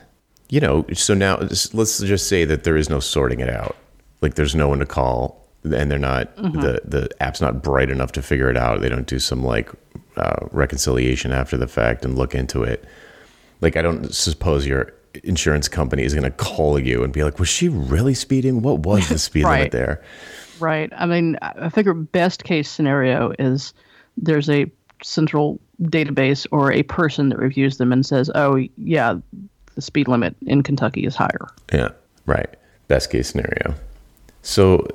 you 0.49 0.61
know, 0.61 0.85
so 0.95 1.15
now 1.15 1.39
let's 1.73 1.99
just 2.01 2.29
say 2.29 2.45
that 2.45 2.65
there 2.65 2.77
is 2.77 2.89
no 2.89 3.01
sorting 3.01 3.41
it 3.41 3.49
out. 3.51 3.77
Like 4.21 4.35
there's 4.35 4.55
no 4.55 4.69
one 4.69 4.79
to 4.81 4.87
call 4.87 5.47
and 5.65 5.91
they're 5.91 5.99
not, 5.99 6.35
the, 6.37 6.81
the 6.85 7.09
app's 7.21 7.41
not 7.41 7.63
bright 7.63 7.91
enough 7.91 8.13
to 8.13 8.23
figure 8.23 8.49
it 8.51 8.57
out. 8.57 8.81
They 8.81 8.89
don't 8.89 9.07
do 9.07 9.19
some 9.19 9.43
like 9.45 9.71
uh, 10.17 10.47
reconciliation 10.53 11.33
after 11.33 11.57
the 11.57 11.67
fact 11.69 12.05
and 12.05 12.17
look 12.17 12.35
into 12.35 12.63
it. 12.63 12.85
Like, 13.61 13.77
I 13.77 13.83
don't 13.83 14.15
suppose 14.15 14.67
your 14.67 14.93
insurance 15.25 15.69
company 15.69 16.05
is 16.05 16.15
going 16.15 16.23
to 16.25 16.31
call 16.31 16.79
you 16.79 17.03
and 17.03 17.13
be 17.13 17.25
like, 17.25 17.41
was 17.41 17.49
she 17.49 17.69
really 17.69 18.15
speeding? 18.15 18.63
What 18.63 18.81
was 18.81 19.09
the 19.09 19.19
speed 19.19 19.45
limit 19.45 19.61
Right. 19.61 19.73
there? 19.73 20.03
Right. 20.61 20.93
I 20.97 21.07
mean, 21.07 21.39
I 21.43 21.69
figure 21.69 21.95
best 21.95 22.45
case 22.45 22.71
scenario 22.71 23.33
is 23.39 23.73
there's 24.17 24.49
a 24.51 24.71
central 25.03 25.61
database 25.83 26.47
or 26.51 26.73
a 26.73 26.83
person 26.85 27.29
that 27.29 27.39
reviews 27.39 27.79
them 27.79 27.93
and 27.93 28.05
says, 28.05 28.31
"Oh, 28.35 28.57
yeah, 28.77 29.19
the 29.75 29.83
speed 29.83 30.09
limit 30.09 30.35
in 30.47 30.63
Kentucky 30.63 31.05
is 31.05 31.15
higher." 31.15 31.49
Yeah, 31.73 31.91
right. 32.27 32.49
Best 32.89 33.11
case 33.11 33.29
scenario. 33.29 33.75
So, 34.43 34.87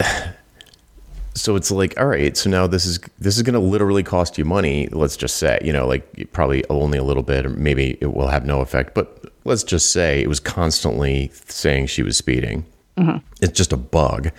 so 1.34 1.56
it's 1.56 1.70
like, 1.70 1.98
all 1.98 2.06
right. 2.06 2.36
So 2.36 2.48
now 2.48 2.66
this 2.66 2.86
is 2.86 2.98
this 3.18 3.36
is 3.36 3.42
going 3.42 3.54
to 3.54 3.60
literally 3.60 4.02
cost 4.02 4.38
you 4.38 4.44
money. 4.44 4.88
Let's 4.92 5.16
just 5.16 5.36
say, 5.36 5.58
you 5.62 5.72
know, 5.72 5.86
like 5.86 6.32
probably 6.32 6.64
only 6.70 6.98
a 6.98 7.04
little 7.04 7.22
bit, 7.22 7.46
or 7.46 7.50
maybe 7.50 7.98
it 8.00 8.14
will 8.14 8.28
have 8.28 8.46
no 8.46 8.60
effect. 8.60 8.94
But 8.94 9.32
let's 9.44 9.64
just 9.64 9.92
say 9.92 10.22
it 10.22 10.28
was 10.28 10.40
constantly 10.40 11.30
saying 11.46 11.86
she 11.86 12.02
was 12.02 12.16
speeding. 12.16 12.64
Mm-hmm. 12.96 13.18
It's 13.42 13.52
just 13.52 13.72
a 13.72 13.76
bug, 13.76 14.30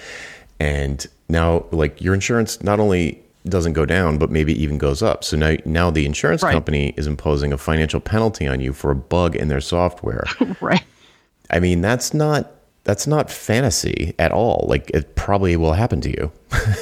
and 0.60 1.06
now 1.30 1.66
like 1.72 2.02
your 2.02 2.14
insurance 2.14 2.64
not 2.64 2.80
only 2.80 3.24
doesn't 3.46 3.74
go 3.74 3.86
down, 3.86 4.18
but 4.18 4.30
maybe 4.30 4.54
even 4.62 4.78
goes 4.78 5.02
up. 5.02 5.24
So 5.24 5.38
now 5.38 5.56
now 5.66 5.90
the 5.90 6.06
insurance 6.06 6.44
Right. 6.44 6.52
company 6.54 6.94
is 6.98 7.08
imposing 7.08 7.54
a 7.54 7.58
financial 7.58 8.00
penalty 8.00 8.48
on 8.48 8.60
you 8.60 8.74
for 8.74 8.92
a 8.92 8.96
bug 8.96 9.36
in 9.36 9.48
their 9.48 9.62
software. 9.62 10.26
right. 10.62 10.84
I 11.50 11.60
mean, 11.60 11.82
that's 11.82 12.14
not 12.14 12.52
that's 12.84 13.06
not 13.06 13.30
fantasy 13.30 14.16
at 14.18 14.32
all. 14.32 14.66
Like 14.70 14.90
it 14.92 15.16
probably 15.16 15.58
will 15.58 15.74
happen 15.74 16.00
to 16.02 16.10
you. 16.10 16.32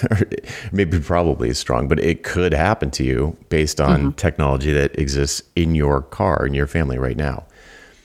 Maybe 0.72 1.00
probably 1.00 1.50
is 1.50 1.58
strong, 1.58 1.88
but 1.88 2.00
it 2.00 2.24
could 2.24 2.53
happen 2.53 2.91
to 2.91 3.03
you 3.03 3.36
based 3.50 3.82
on 3.82 4.00
mm-hmm. 4.00 4.10
technology 4.12 4.72
that 4.72 4.98
exists 5.00 5.41
in 5.55 5.74
your 5.74 6.03
car 6.03 6.46
in 6.46 6.53
your 6.53 6.67
family 6.67 7.00
right 7.00 7.17
now. 7.17 7.46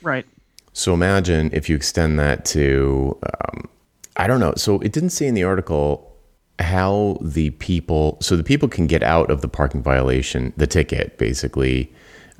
Right. 0.01 0.25
So 0.73 0.95
imagine 0.95 1.51
if 1.53 1.69
you 1.69 1.75
extend 1.75 2.17
that 2.17 2.43
to, 2.45 3.17
um, 3.23 3.69
I 4.17 4.27
don't 4.27 4.39
know. 4.39 4.53
So 4.55 4.79
it 4.79 4.91
didn't 4.91 5.11
say 5.11 5.27
in 5.27 5.33
the 5.33 5.43
article 5.43 6.07
how 6.59 7.17
the 7.21 7.51
people, 7.51 8.17
so 8.21 8.35
the 8.35 8.43
people 8.43 8.67
can 8.67 8.87
get 8.87 9.03
out 9.03 9.31
of 9.31 9.41
the 9.41 9.47
parking 9.47 9.81
violation, 9.81 10.53
the 10.57 10.67
ticket, 10.67 11.17
basically, 11.17 11.91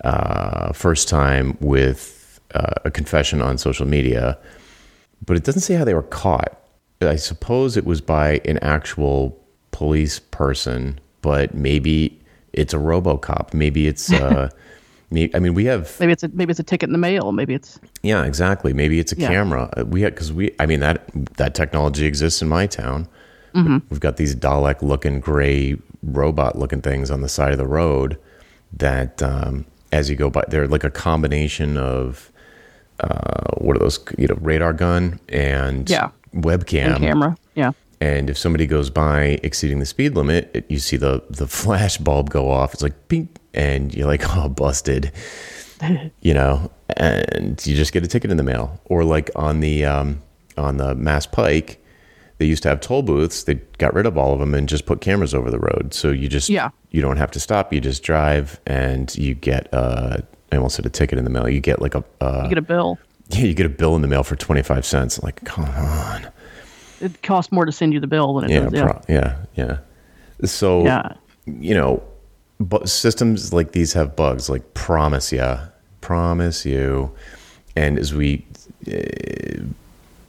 uh, 0.04 0.74
first 0.74 1.08
time 1.08 1.58
with 1.60 2.40
uh, 2.54 2.74
a 2.86 2.92
confession 2.92 3.42
on 3.42 3.58
social 3.58 3.88
media 3.88 4.38
but 5.26 5.38
it 5.38 5.44
doesn't 5.44 5.62
say 5.62 5.76
how 5.76 5.86
they 5.86 5.94
were 5.94 6.02
caught. 6.04 6.58
I 7.02 7.16
suppose 7.16 7.78
it 7.78 7.86
was 7.86 8.02
by 8.02 8.42
an 8.46 8.58
actual 8.60 9.40
police 9.72 10.20
person, 10.20 11.00
but 11.22 11.54
maybe 11.54 12.20
it's 12.54 12.74
a 12.74 12.78
RoboCop. 12.78 13.54
Maybe 13.54 13.88
it's. 13.88 14.12
Uh, 14.12 14.50
I 15.14 15.40
mean, 15.40 15.54
we 15.54 15.66
have 15.66 16.00
maybe 16.00 16.14
it's 16.14 16.24
a 16.24 16.30
maybe 16.30 16.52
it's 16.52 16.60
a 16.60 16.64
ticket 16.64 16.88
in 16.88 16.94
the 16.94 16.98
mail. 16.98 17.32
Maybe 17.34 17.54
it's 17.54 17.80
yeah, 18.02 18.24
exactly. 18.24 18.72
Maybe 18.72 19.00
it's 19.00 19.12
a 19.12 19.18
yeah. 19.18 19.28
camera. 19.28 19.70
Uh, 19.76 19.86
we 19.86 20.06
because 20.06 20.32
we. 20.32 20.56
I 20.60 20.66
mean 20.66 20.80
that 20.80 21.06
that 21.36 21.54
technology 21.54 22.06
exists 22.06 22.42
in 22.42 22.48
my 22.48 22.66
town. 22.66 23.08
Mm-hmm. 23.54 23.80
We've 23.90 24.00
got 24.00 24.16
these 24.16 24.36
Dalek 24.36 24.82
looking 24.82 25.20
gray 25.20 25.78
robot 26.02 26.58
looking 26.58 26.82
things 26.82 27.12
on 27.12 27.22
the 27.22 27.30
side 27.30 27.52
of 27.52 27.58
the 27.58 27.68
road 27.68 28.18
that 28.74 29.22
um, 29.22 29.66
as 29.92 30.10
you 30.10 30.16
go 30.16 30.30
by, 30.30 30.44
they're 30.48 30.68
like 30.68 30.86
a 30.86 30.90
combination 30.90 31.78
of 31.78 32.32
uh, 33.02 33.56
what 33.58 33.76
are 33.76 33.80
those? 33.80 34.00
You 34.18 34.28
know, 34.28 34.38
radar 34.40 34.74
gun 34.74 35.20
and 35.28 35.90
yeah. 35.90 36.12
webcam 36.34 36.96
and 36.96 36.98
camera. 37.00 37.38
Yeah. 37.56 37.72
And 38.00 38.30
if 38.30 38.38
somebody 38.38 38.66
goes 38.66 38.90
by 38.90 39.40
exceeding 39.44 39.80
the 39.80 39.86
speed 39.86 40.16
limit, 40.16 40.50
it, 40.54 40.66
you 40.70 40.80
see 40.80 40.98
the 40.98 41.24
the 41.30 41.48
flash 41.62 41.98
bulb 41.98 42.30
go 42.30 42.50
off. 42.50 42.74
It's 42.74 42.84
like 42.84 43.10
ping, 43.10 43.30
and 43.54 43.94
you're 43.94 44.08
like, 44.08 44.24
oh, 44.36 44.50
busted. 44.50 45.12
you 46.22 46.34
know, 46.34 46.72
and 46.98 47.66
you 47.66 47.76
just 47.76 47.94
get 47.94 48.04
a 48.04 48.08
ticket 48.08 48.32
in 48.32 48.38
the 48.38 48.44
mail. 48.44 48.80
Or 48.86 49.04
like 49.04 49.30
on 49.36 49.60
the 49.60 49.86
um, 49.86 50.22
on 50.58 50.78
the 50.78 50.96
Mass 50.96 51.26
Pike, 51.26 51.84
they 52.38 52.46
used 52.46 52.64
to 52.64 52.70
have 52.70 52.82
toll 52.82 53.02
booths. 53.02 53.44
They 53.44 53.56
got 53.78 53.94
rid 53.94 54.06
of 54.06 54.18
all 54.18 54.34
of 54.34 54.40
them 54.40 54.54
and 54.54 54.68
just 54.68 54.86
put 54.86 55.02
cameras 55.02 55.34
over 55.34 55.50
the 55.50 55.60
road. 55.60 55.94
So 55.94 56.10
you 56.12 56.28
just 56.28 56.50
yeah. 56.50 56.70
you 56.92 57.02
don't 57.02 57.18
have 57.18 57.32
to 57.32 57.40
stop. 57.40 57.74
You 57.74 57.80
just 57.80 58.04
drive 58.04 58.60
and 58.66 59.16
you 59.16 59.34
get 59.34 59.72
uh, 59.74 60.18
I 60.52 60.56
almost 60.56 60.76
said 60.76 60.86
a 60.86 60.90
ticket 60.90 61.18
in 61.18 61.24
the 61.24 61.30
mail. 61.30 61.50
You 61.50 61.60
get 61.60 61.82
like 61.82 61.96
a 61.96 62.04
uh, 62.20 62.42
you 62.44 62.50
get 62.50 62.58
a 62.58 62.64
bill. 62.64 62.98
Yeah, 63.30 63.46
you 63.46 63.54
get 63.54 63.66
a 63.66 63.70
bill 63.70 63.96
in 63.96 64.02
the 64.02 64.08
mail 64.08 64.24
for 64.24 64.36
twenty 64.36 64.62
five 64.62 64.86
cents. 64.86 65.22
Like, 65.24 65.44
come 65.46 65.66
on. 65.66 66.28
It 67.00 67.24
costs 67.24 67.52
more 67.52 67.66
to 67.66 67.72
send 67.72 67.94
you 67.94 68.00
the 68.00 68.08
bill 68.08 68.36
than 68.36 68.50
it 68.50 68.54
yeah, 68.54 68.60
does. 68.60 68.74
Yeah, 68.74 68.84
pro- 68.84 69.02
yeah, 69.08 69.38
yeah. 69.56 69.78
So 70.46 70.84
yeah. 70.84 71.14
you 71.46 71.74
know, 71.74 72.04
but 72.62 72.90
systems 72.90 73.54
like 73.54 73.72
these 73.72 73.94
have 73.94 74.16
bugs. 74.16 74.50
Like, 74.50 74.74
promise 74.74 75.32
you, 75.32 75.58
promise 76.02 76.66
you, 76.66 77.12
and 77.76 77.98
as 77.98 78.14
we, 78.14 78.46
uh, 78.88 79.64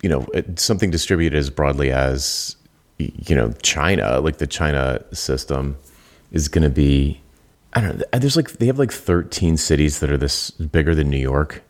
you 0.02 0.08
know, 0.08 0.26
something 0.56 0.90
distributed 0.90 1.36
as 1.36 1.50
broadly 1.50 1.90
as 1.90 2.56
you 2.98 3.34
know 3.34 3.52
China, 3.62 4.20
like 4.20 4.38
the 4.38 4.46
China 4.46 5.02
system, 5.12 5.76
is 6.30 6.48
going 6.48 6.62
to 6.62 6.70
be 6.70 7.20
I 7.74 7.80
don't 7.80 7.98
know. 7.98 8.04
There's 8.18 8.36
like 8.36 8.52
they 8.52 8.66
have 8.66 8.78
like 8.78 8.92
13 8.92 9.56
cities 9.56 10.00
that 10.00 10.10
are 10.10 10.16
this 10.16 10.50
bigger 10.50 10.94
than 10.94 11.08
New 11.08 11.18
York 11.18 11.62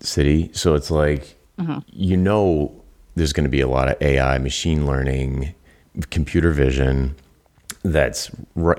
City, 0.00 0.50
so 0.52 0.74
it's 0.74 0.90
like 0.90 1.36
mm-hmm. 1.58 1.78
you 1.88 2.16
know 2.16 2.74
there's 3.14 3.32
going 3.32 3.44
to 3.44 3.50
be 3.50 3.60
a 3.60 3.68
lot 3.68 3.88
of 3.88 4.00
AI, 4.00 4.38
machine 4.38 4.86
learning, 4.86 5.54
computer 6.10 6.52
vision 6.52 7.14
that's 7.84 8.30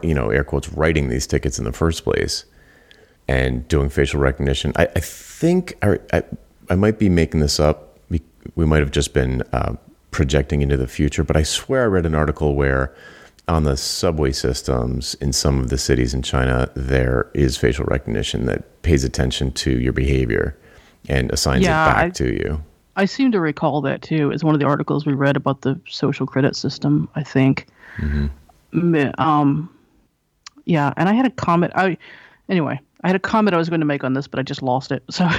you 0.01 0.13
know 0.13 0.29
air 0.29 0.43
quotes 0.43 0.69
writing 0.69 1.09
these 1.09 1.27
tickets 1.27 1.59
in 1.59 1.65
the 1.65 1.71
first 1.71 2.03
place 2.03 2.45
and 3.27 3.67
doing 3.67 3.89
facial 3.89 4.19
recognition. 4.19 4.73
I, 4.75 4.87
I 4.95 4.99
think 4.99 5.77
I, 5.81 5.99
I, 6.11 6.23
I 6.69 6.75
might 6.75 6.99
be 6.99 7.09
making 7.09 7.39
this 7.39 7.59
up. 7.59 7.97
We 8.55 8.65
might 8.65 8.79
have 8.79 8.91
just 8.91 9.13
been 9.13 9.41
uh, 9.53 9.75
projecting 10.11 10.61
into 10.61 10.75
the 10.75 10.87
future, 10.87 11.23
but 11.23 11.37
I 11.37 11.43
swear 11.43 11.83
I 11.83 11.85
read 11.85 12.05
an 12.05 12.15
article 12.15 12.55
where 12.55 12.93
on 13.47 13.63
the 13.63 13.75
subway 13.75 14.31
systems 14.31 15.15
in 15.15 15.33
some 15.33 15.59
of 15.59 15.69
the 15.69 15.77
cities 15.77 16.13
in 16.13 16.21
China, 16.21 16.69
there 16.75 17.29
is 17.33 17.57
facial 17.57 17.85
recognition 17.85 18.45
that 18.45 18.81
pays 18.83 19.03
attention 19.03 19.51
to 19.51 19.79
your 19.79 19.93
behavior 19.93 20.57
and 21.09 21.31
assigns 21.31 21.63
yeah, 21.63 21.89
it 21.89 21.93
back 21.93 22.05
I, 22.05 22.09
to 22.09 22.33
you. 22.33 22.63
I 22.95 23.05
seem 23.05 23.31
to 23.31 23.39
recall 23.39 23.81
that 23.81 24.01
too. 24.01 24.31
It's 24.31 24.43
one 24.43 24.53
of 24.53 24.59
the 24.59 24.67
articles 24.67 25.05
we 25.05 25.13
read 25.13 25.35
about 25.35 25.61
the 25.61 25.79
social 25.89 26.25
credit 26.25 26.55
system. 26.55 27.09
I 27.15 27.23
think. 27.23 27.67
Mm-hmm. 27.97 28.27
Um, 29.17 29.69
yeah, 30.65 30.93
and 30.97 31.09
I 31.09 31.13
had 31.13 31.25
a 31.25 31.29
comment. 31.29 31.73
I 31.75 31.97
anyway, 32.49 32.79
I 33.03 33.07
had 33.07 33.15
a 33.15 33.19
comment 33.19 33.53
I 33.53 33.57
was 33.57 33.69
going 33.69 33.81
to 33.81 33.85
make 33.85 34.03
on 34.03 34.13
this, 34.13 34.27
but 34.27 34.39
I 34.39 34.43
just 34.43 34.61
lost 34.61 34.91
it. 34.91 35.03
So. 35.09 35.29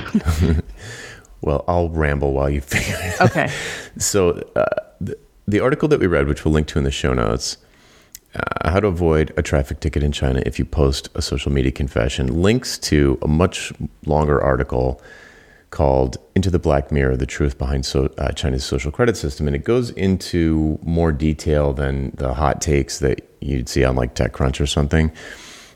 well, 1.40 1.64
I'll 1.66 1.88
ramble 1.90 2.32
while 2.32 2.50
you 2.50 2.60
figure 2.60 2.96
it. 2.98 3.20
Out. 3.20 3.30
Okay. 3.30 3.52
so 3.98 4.30
uh, 4.54 4.64
the, 5.00 5.16
the 5.48 5.60
article 5.60 5.88
that 5.88 6.00
we 6.00 6.06
read, 6.06 6.28
which 6.28 6.44
we'll 6.44 6.54
link 6.54 6.66
to 6.68 6.78
in 6.78 6.84
the 6.84 6.90
show 6.90 7.14
notes 7.14 7.58
uh, 8.34 8.70
how 8.70 8.80
to 8.80 8.88
avoid 8.88 9.32
a 9.36 9.42
traffic 9.42 9.80
ticket 9.80 10.02
in 10.02 10.12
China 10.12 10.42
if 10.44 10.58
you 10.58 10.64
post 10.64 11.08
a 11.14 11.22
social 11.22 11.52
media 11.52 11.70
confession 11.70 12.42
links 12.42 12.78
to 12.78 13.18
a 13.22 13.28
much 13.28 13.72
longer 14.06 14.42
article 14.42 15.00
called 15.74 16.18
Into 16.36 16.50
the 16.50 16.60
Black 16.60 16.92
Mirror 16.92 17.16
The 17.16 17.26
Truth 17.26 17.58
Behind 17.58 17.84
so, 17.84 18.06
uh, 18.16 18.30
China's 18.30 18.64
Social 18.64 18.92
Credit 18.92 19.16
System. 19.16 19.48
And 19.48 19.56
it 19.56 19.64
goes 19.64 19.90
into 19.90 20.78
more 20.82 21.10
detail 21.10 21.72
than 21.72 22.12
the 22.12 22.32
hot 22.32 22.62
takes 22.62 23.00
that 23.00 23.28
you'd 23.40 23.68
see 23.68 23.84
on 23.84 23.96
like 23.96 24.14
TechCrunch 24.14 24.60
or 24.60 24.66
something, 24.66 25.10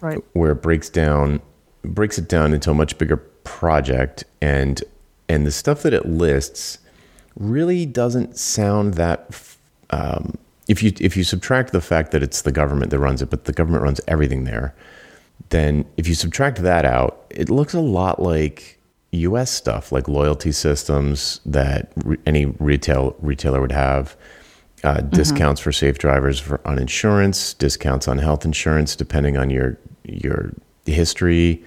right. 0.00 0.22
where 0.32 0.52
it 0.52 0.62
breaks 0.62 0.88
down 0.88 1.42
breaks 1.84 2.18
it 2.18 2.28
down 2.28 2.54
into 2.54 2.70
a 2.70 2.74
much 2.74 2.98
bigger 2.98 3.16
project 3.16 4.24
and 4.40 4.82
and 5.28 5.46
the 5.46 5.50
stuff 5.50 5.82
that 5.82 5.94
it 5.94 6.06
lists 6.06 6.78
really 7.36 7.86
doesn't 7.86 8.36
sound 8.36 8.94
that 8.94 9.30
um, 9.90 10.36
if 10.68 10.82
you 10.82 10.92
if 11.00 11.16
you 11.16 11.24
subtract 11.24 11.72
the 11.72 11.80
fact 11.80 12.12
that 12.12 12.22
it's 12.22 12.42
the 12.42 12.52
government 12.52 12.90
that 12.92 13.00
runs 13.00 13.20
it, 13.20 13.30
but 13.30 13.46
the 13.46 13.52
government 13.52 13.82
runs 13.82 14.00
everything 14.06 14.44
there, 14.44 14.76
then 15.48 15.84
if 15.96 16.06
you 16.06 16.14
subtract 16.14 16.62
that 16.62 16.84
out, 16.84 17.26
it 17.30 17.50
looks 17.50 17.74
a 17.74 17.80
lot 17.80 18.22
like 18.22 18.77
U.S. 19.10 19.50
stuff, 19.50 19.90
like 19.90 20.06
loyalty 20.06 20.52
systems 20.52 21.40
that 21.46 21.92
re- 22.04 22.18
any 22.26 22.46
retail 22.46 23.16
retailer 23.20 23.60
would 23.60 23.72
have, 23.72 24.16
uh, 24.84 24.96
mm-hmm. 24.96 25.08
discounts 25.08 25.60
for 25.60 25.72
safe 25.72 25.98
drivers 25.98 26.38
for 26.38 26.60
on 26.66 26.78
insurance, 26.78 27.54
discounts 27.54 28.06
on 28.06 28.18
health 28.18 28.44
insurance, 28.44 28.94
depending 28.94 29.36
on 29.36 29.50
your 29.50 29.78
your 30.04 30.52
history, 30.86 31.64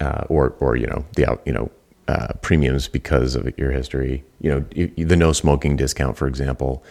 uh, 0.00 0.24
or 0.28 0.54
or 0.60 0.76
you 0.76 0.86
know 0.86 1.04
the 1.14 1.38
you 1.44 1.52
know 1.52 1.70
uh, 2.08 2.32
premiums 2.42 2.88
because 2.88 3.36
of 3.36 3.56
your 3.56 3.70
history. 3.70 4.24
You 4.40 4.50
know 4.50 4.60
the 5.04 5.16
no 5.16 5.32
smoking 5.32 5.76
discount, 5.76 6.16
for 6.16 6.26
example. 6.26 6.82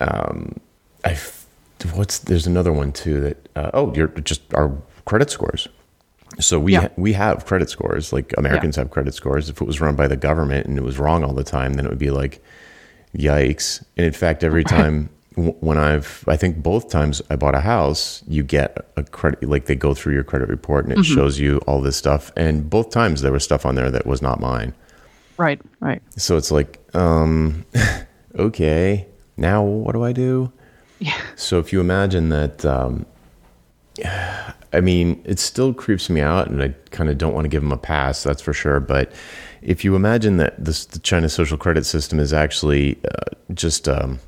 Um, 0.00 0.58
I 1.04 1.18
what's 1.94 2.18
there's 2.18 2.46
another 2.46 2.72
one 2.72 2.92
too 2.92 3.20
that 3.20 3.48
uh, 3.54 3.70
oh 3.74 3.94
you're 3.94 4.08
just 4.08 4.42
our 4.54 4.76
credit 5.04 5.30
scores. 5.30 5.68
So 6.38 6.58
we 6.58 6.72
yeah. 6.72 6.88
we 6.96 7.12
have 7.14 7.44
credit 7.44 7.70
scores 7.70 8.12
like 8.12 8.32
Americans 8.38 8.76
yeah. 8.76 8.82
have 8.82 8.90
credit 8.90 9.14
scores. 9.14 9.48
If 9.48 9.60
it 9.60 9.64
was 9.64 9.80
run 9.80 9.96
by 9.96 10.06
the 10.06 10.16
government 10.16 10.66
and 10.66 10.78
it 10.78 10.84
was 10.84 10.98
wrong 10.98 11.24
all 11.24 11.34
the 11.34 11.44
time, 11.44 11.74
then 11.74 11.84
it 11.84 11.88
would 11.88 11.98
be 11.98 12.10
like 12.10 12.42
yikes. 13.16 13.84
And 13.96 14.06
in 14.06 14.12
fact, 14.12 14.44
every 14.44 14.64
time 14.78 15.10
when 15.34 15.78
I've 15.78 16.24
I 16.28 16.36
think 16.36 16.62
both 16.62 16.88
times 16.88 17.20
I 17.30 17.36
bought 17.36 17.54
a 17.54 17.60
house, 17.60 18.22
you 18.28 18.42
get 18.42 18.76
a 18.96 19.02
credit 19.02 19.48
like 19.48 19.66
they 19.66 19.74
go 19.74 19.94
through 19.94 20.14
your 20.14 20.24
credit 20.24 20.48
report 20.48 20.84
and 20.84 20.92
it 20.92 20.98
mm-hmm. 21.00 21.14
shows 21.14 21.38
you 21.38 21.58
all 21.66 21.80
this 21.80 21.96
stuff. 21.96 22.32
And 22.36 22.68
both 22.68 22.90
times 22.90 23.22
there 23.22 23.32
was 23.32 23.44
stuff 23.44 23.66
on 23.66 23.74
there 23.74 23.90
that 23.90 24.06
was 24.06 24.22
not 24.22 24.40
mine. 24.40 24.74
Right, 25.36 25.60
right. 25.80 26.02
So 26.16 26.36
it's 26.36 26.50
like, 26.50 26.78
um, 26.94 27.64
okay, 28.34 29.06
now 29.38 29.62
what 29.62 29.92
do 29.92 30.04
I 30.04 30.12
do? 30.12 30.52
Yeah. 30.98 31.18
So 31.34 31.58
if 31.58 31.72
you 31.72 31.80
imagine 31.80 32.28
that, 32.28 32.64
um, 32.66 33.06
I 34.72 34.80
mean, 34.80 35.20
it 35.24 35.38
still 35.38 35.74
creeps 35.74 36.08
me 36.08 36.20
out, 36.20 36.48
and 36.48 36.62
I 36.62 36.74
kind 36.90 37.10
of 37.10 37.18
don't 37.18 37.34
want 37.34 37.44
to 37.44 37.48
give 37.48 37.62
them 37.62 37.72
a 37.72 37.78
pass. 37.78 38.22
That's 38.22 38.42
for 38.42 38.52
sure. 38.52 38.80
But 38.80 39.12
if 39.62 39.84
you 39.84 39.96
imagine 39.96 40.36
that 40.36 40.62
this, 40.64 40.86
the 40.86 41.00
China 41.00 41.28
social 41.28 41.58
credit 41.58 41.84
system 41.84 42.20
is 42.20 42.32
actually 42.32 42.98
uh, 43.04 43.34
just 43.52 43.88
um, 43.88 44.20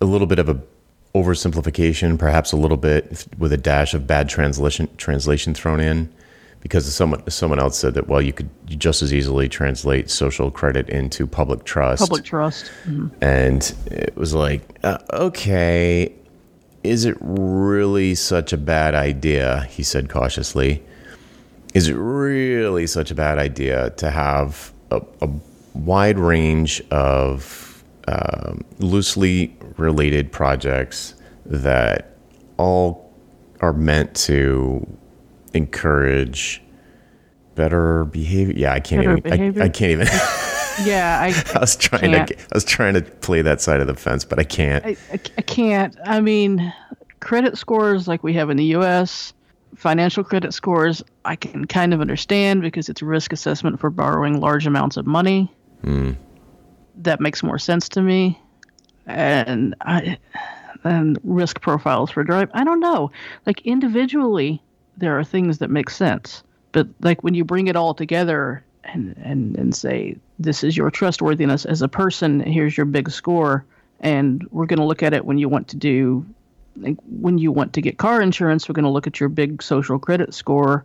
a 0.00 0.04
little 0.04 0.26
bit 0.26 0.38
of 0.38 0.48
a 0.48 0.60
oversimplification, 1.14 2.18
perhaps 2.18 2.52
a 2.52 2.56
little 2.56 2.76
bit 2.76 3.26
with 3.38 3.52
a 3.52 3.56
dash 3.56 3.94
of 3.94 4.06
bad 4.06 4.28
translation 4.28 4.88
translation 4.96 5.54
thrown 5.54 5.80
in 5.80 6.12
because 6.60 6.92
someone 6.94 7.28
someone 7.28 7.58
else 7.58 7.76
said 7.76 7.92
that 7.94 8.08
well 8.08 8.22
you 8.22 8.32
could 8.32 8.48
just 8.66 9.02
as 9.02 9.12
easily 9.12 9.48
translate 9.48 10.08
social 10.08 10.50
credit 10.50 10.88
into 10.88 11.26
public 11.26 11.64
trust 11.64 12.00
public 12.00 12.24
trust 12.24 12.70
mm-hmm. 12.84 13.08
and 13.20 13.74
it 13.86 14.16
was 14.16 14.32
like 14.32 14.62
uh, 14.84 14.98
okay 15.12 16.14
is 16.84 17.04
it 17.04 17.16
really 17.20 18.14
such 18.14 18.52
a 18.52 18.56
bad 18.56 18.94
idea 18.94 19.64
he 19.70 19.82
said 19.82 20.08
cautiously 20.08 20.82
is 21.74 21.88
it 21.88 21.94
really 21.94 22.86
such 22.86 23.10
a 23.10 23.14
bad 23.14 23.38
idea 23.38 23.90
to 23.90 24.10
have 24.10 24.72
a, 24.90 25.00
a 25.20 25.28
wide 25.74 26.18
range 26.18 26.82
of 26.90 27.82
um, 28.08 28.64
loosely 28.78 29.56
related 29.76 30.30
projects 30.32 31.14
that 31.46 32.16
all 32.56 33.12
are 33.60 33.72
meant 33.72 34.14
to 34.14 34.86
encourage 35.54 36.62
better 37.54 38.04
behavior. 38.06 38.54
Yeah, 38.56 38.72
I 38.72 38.80
can't 38.80 39.04
Better 39.04 39.38
even. 39.38 39.62
I. 39.62 39.64
I 39.66 39.68
can't 39.68 39.92
even. 39.92 40.08
Yeah, 40.82 41.20
I, 41.20 41.54
I 41.56 41.60
was 41.60 41.76
trying 41.76 42.12
Can't. 42.12 42.28
to. 42.28 42.36
I 42.36 42.54
was 42.54 42.64
trying 42.64 42.94
to 42.94 43.02
play 43.02 43.42
that 43.42 43.60
side 43.60 43.80
of 43.80 43.86
the 43.86 43.94
fence, 43.94 44.24
but 44.24 44.38
I 44.38 44.44
can't. 44.44 44.84
I, 44.84 44.96
I, 45.12 45.20
I 45.38 45.42
can't. 45.42 45.96
I 46.04 46.20
mean, 46.20 46.72
credit 47.20 47.56
scores 47.58 48.08
like 48.08 48.22
we 48.22 48.32
have 48.34 48.50
in 48.50 48.56
the 48.56 48.64
U.S., 48.66 49.32
financial 49.76 50.22
credit 50.24 50.52
scores, 50.52 51.02
I 51.24 51.36
can 51.36 51.66
kind 51.66 51.94
of 51.94 52.00
understand 52.00 52.62
because 52.62 52.88
it's 52.88 53.02
risk 53.02 53.32
assessment 53.32 53.80
for 53.80 53.90
borrowing 53.90 54.40
large 54.40 54.66
amounts 54.66 54.96
of 54.96 55.06
money. 55.06 55.52
Hmm. 55.82 56.12
That 56.96 57.20
makes 57.20 57.42
more 57.42 57.58
sense 57.58 57.88
to 57.90 58.02
me. 58.02 58.40
And 59.06 59.74
I, 59.80 60.18
and 60.84 61.18
risk 61.24 61.60
profiles 61.60 62.10
for 62.10 62.22
drive. 62.24 62.50
I 62.54 62.64
don't 62.64 62.80
know. 62.80 63.10
Like 63.46 63.60
individually, 63.62 64.62
there 64.96 65.18
are 65.18 65.24
things 65.24 65.58
that 65.58 65.70
make 65.70 65.90
sense, 65.90 66.42
but 66.72 66.86
like 67.00 67.22
when 67.22 67.34
you 67.34 67.44
bring 67.44 67.66
it 67.66 67.76
all 67.76 67.94
together 67.94 68.64
and 68.84 69.16
and 69.22 69.56
and 69.56 69.74
say 69.74 70.16
this 70.38 70.64
is 70.64 70.76
your 70.76 70.90
trustworthiness 70.90 71.64
as 71.64 71.82
a 71.82 71.88
person, 71.88 72.40
here's 72.40 72.76
your 72.76 72.86
big 72.86 73.10
score, 73.10 73.64
and 74.00 74.46
we're 74.50 74.66
going 74.66 74.78
to 74.78 74.84
look 74.84 75.02
at 75.02 75.14
it 75.14 75.24
when 75.24 75.38
you 75.38 75.48
want 75.48 75.68
to 75.68 75.76
do 75.76 76.26
like 76.76 76.96
when 77.06 77.38
you 77.38 77.52
want 77.52 77.72
to 77.74 77.80
get 77.80 77.98
car 77.98 78.22
insurance, 78.22 78.68
we're 78.68 78.74
going 78.74 78.84
to 78.84 78.90
look 78.90 79.06
at 79.06 79.20
your 79.20 79.28
big 79.28 79.62
social 79.62 79.98
credit 79.98 80.34
score 80.34 80.84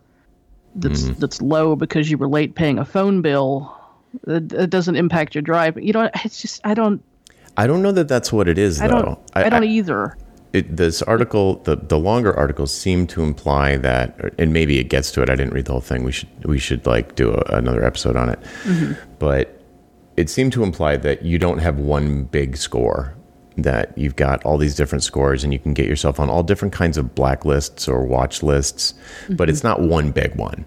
that's 0.74 1.02
mm-hmm. 1.02 1.18
that's 1.18 1.40
low 1.42 1.76
because 1.76 2.10
you 2.10 2.18
were 2.18 2.28
late 2.28 2.54
paying 2.54 2.78
a 2.78 2.84
phone 2.84 3.22
bill. 3.22 3.74
It, 4.26 4.52
it 4.52 4.70
doesn't 4.70 4.96
impact 4.96 5.34
your 5.34 5.42
drive. 5.42 5.82
You 5.82 5.92
know, 5.92 6.10
it's 6.24 6.40
just 6.40 6.60
I 6.64 6.74
don't 6.74 7.02
I 7.56 7.66
don't 7.66 7.82
know 7.82 7.92
that 7.92 8.08
that's 8.08 8.32
what 8.32 8.48
it 8.48 8.58
is, 8.58 8.80
I 8.80 8.88
though. 8.88 9.02
don't 9.02 9.18
I, 9.34 9.48
don't 9.48 9.64
either. 9.64 10.16
It, 10.52 10.76
this 10.76 11.02
article, 11.02 11.56
the 11.64 11.76
the 11.76 11.98
longer 11.98 12.34
articles 12.36 12.72
seem 12.72 13.06
to 13.08 13.22
imply 13.22 13.76
that, 13.76 14.34
and 14.38 14.52
maybe 14.52 14.78
it 14.78 14.84
gets 14.84 15.10
to 15.12 15.22
it. 15.22 15.28
I 15.28 15.36
didn't 15.36 15.52
read 15.52 15.66
the 15.66 15.72
whole 15.72 15.80
thing. 15.80 16.04
We 16.04 16.12
should 16.12 16.44
we 16.44 16.58
should 16.58 16.86
like 16.86 17.14
do 17.14 17.32
a, 17.32 17.42
another 17.56 17.84
episode 17.84 18.16
on 18.16 18.28
it. 18.30 18.40
Mm-hmm. 18.64 18.94
But 19.18 19.62
it 20.16 20.30
seemed 20.30 20.52
to 20.54 20.62
imply 20.62 20.96
that 20.96 21.22
you 21.22 21.38
don't 21.38 21.58
have 21.58 21.78
one 21.78 22.24
big 22.24 22.56
score. 22.56 23.14
That 23.56 23.96
you've 23.98 24.16
got 24.16 24.44
all 24.44 24.56
these 24.56 24.74
different 24.76 25.02
scores, 25.02 25.44
and 25.44 25.52
you 25.52 25.58
can 25.58 25.74
get 25.74 25.86
yourself 25.86 26.20
on 26.20 26.30
all 26.30 26.42
different 26.42 26.72
kinds 26.72 26.96
of 26.96 27.14
blacklists 27.14 27.88
or 27.88 28.04
watch 28.04 28.42
lists, 28.42 28.94
but 29.30 29.50
it's 29.50 29.60
mm-hmm. 29.60 29.82
not 29.82 29.88
one 29.88 30.12
big 30.12 30.34
one. 30.36 30.64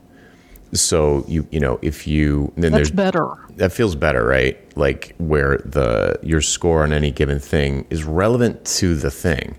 So 0.74 1.26
you 1.28 1.48
you 1.52 1.60
know 1.60 1.80
if 1.82 2.06
you 2.06 2.54
then 2.56 2.72
That's 2.72 2.90
there's 2.90 2.92
better. 2.92 3.34
that 3.56 3.74
feels 3.74 3.96
better, 3.96 4.26
right? 4.26 4.58
Like 4.78 5.16
where 5.18 5.58
the 5.66 6.20
your 6.22 6.42
score 6.42 6.84
on 6.84 6.94
any 6.94 7.12
given 7.12 7.40
thing 7.40 7.86
is 7.90 8.04
relevant 8.04 8.64
to 8.78 8.96
the 8.96 9.12
thing. 9.12 9.56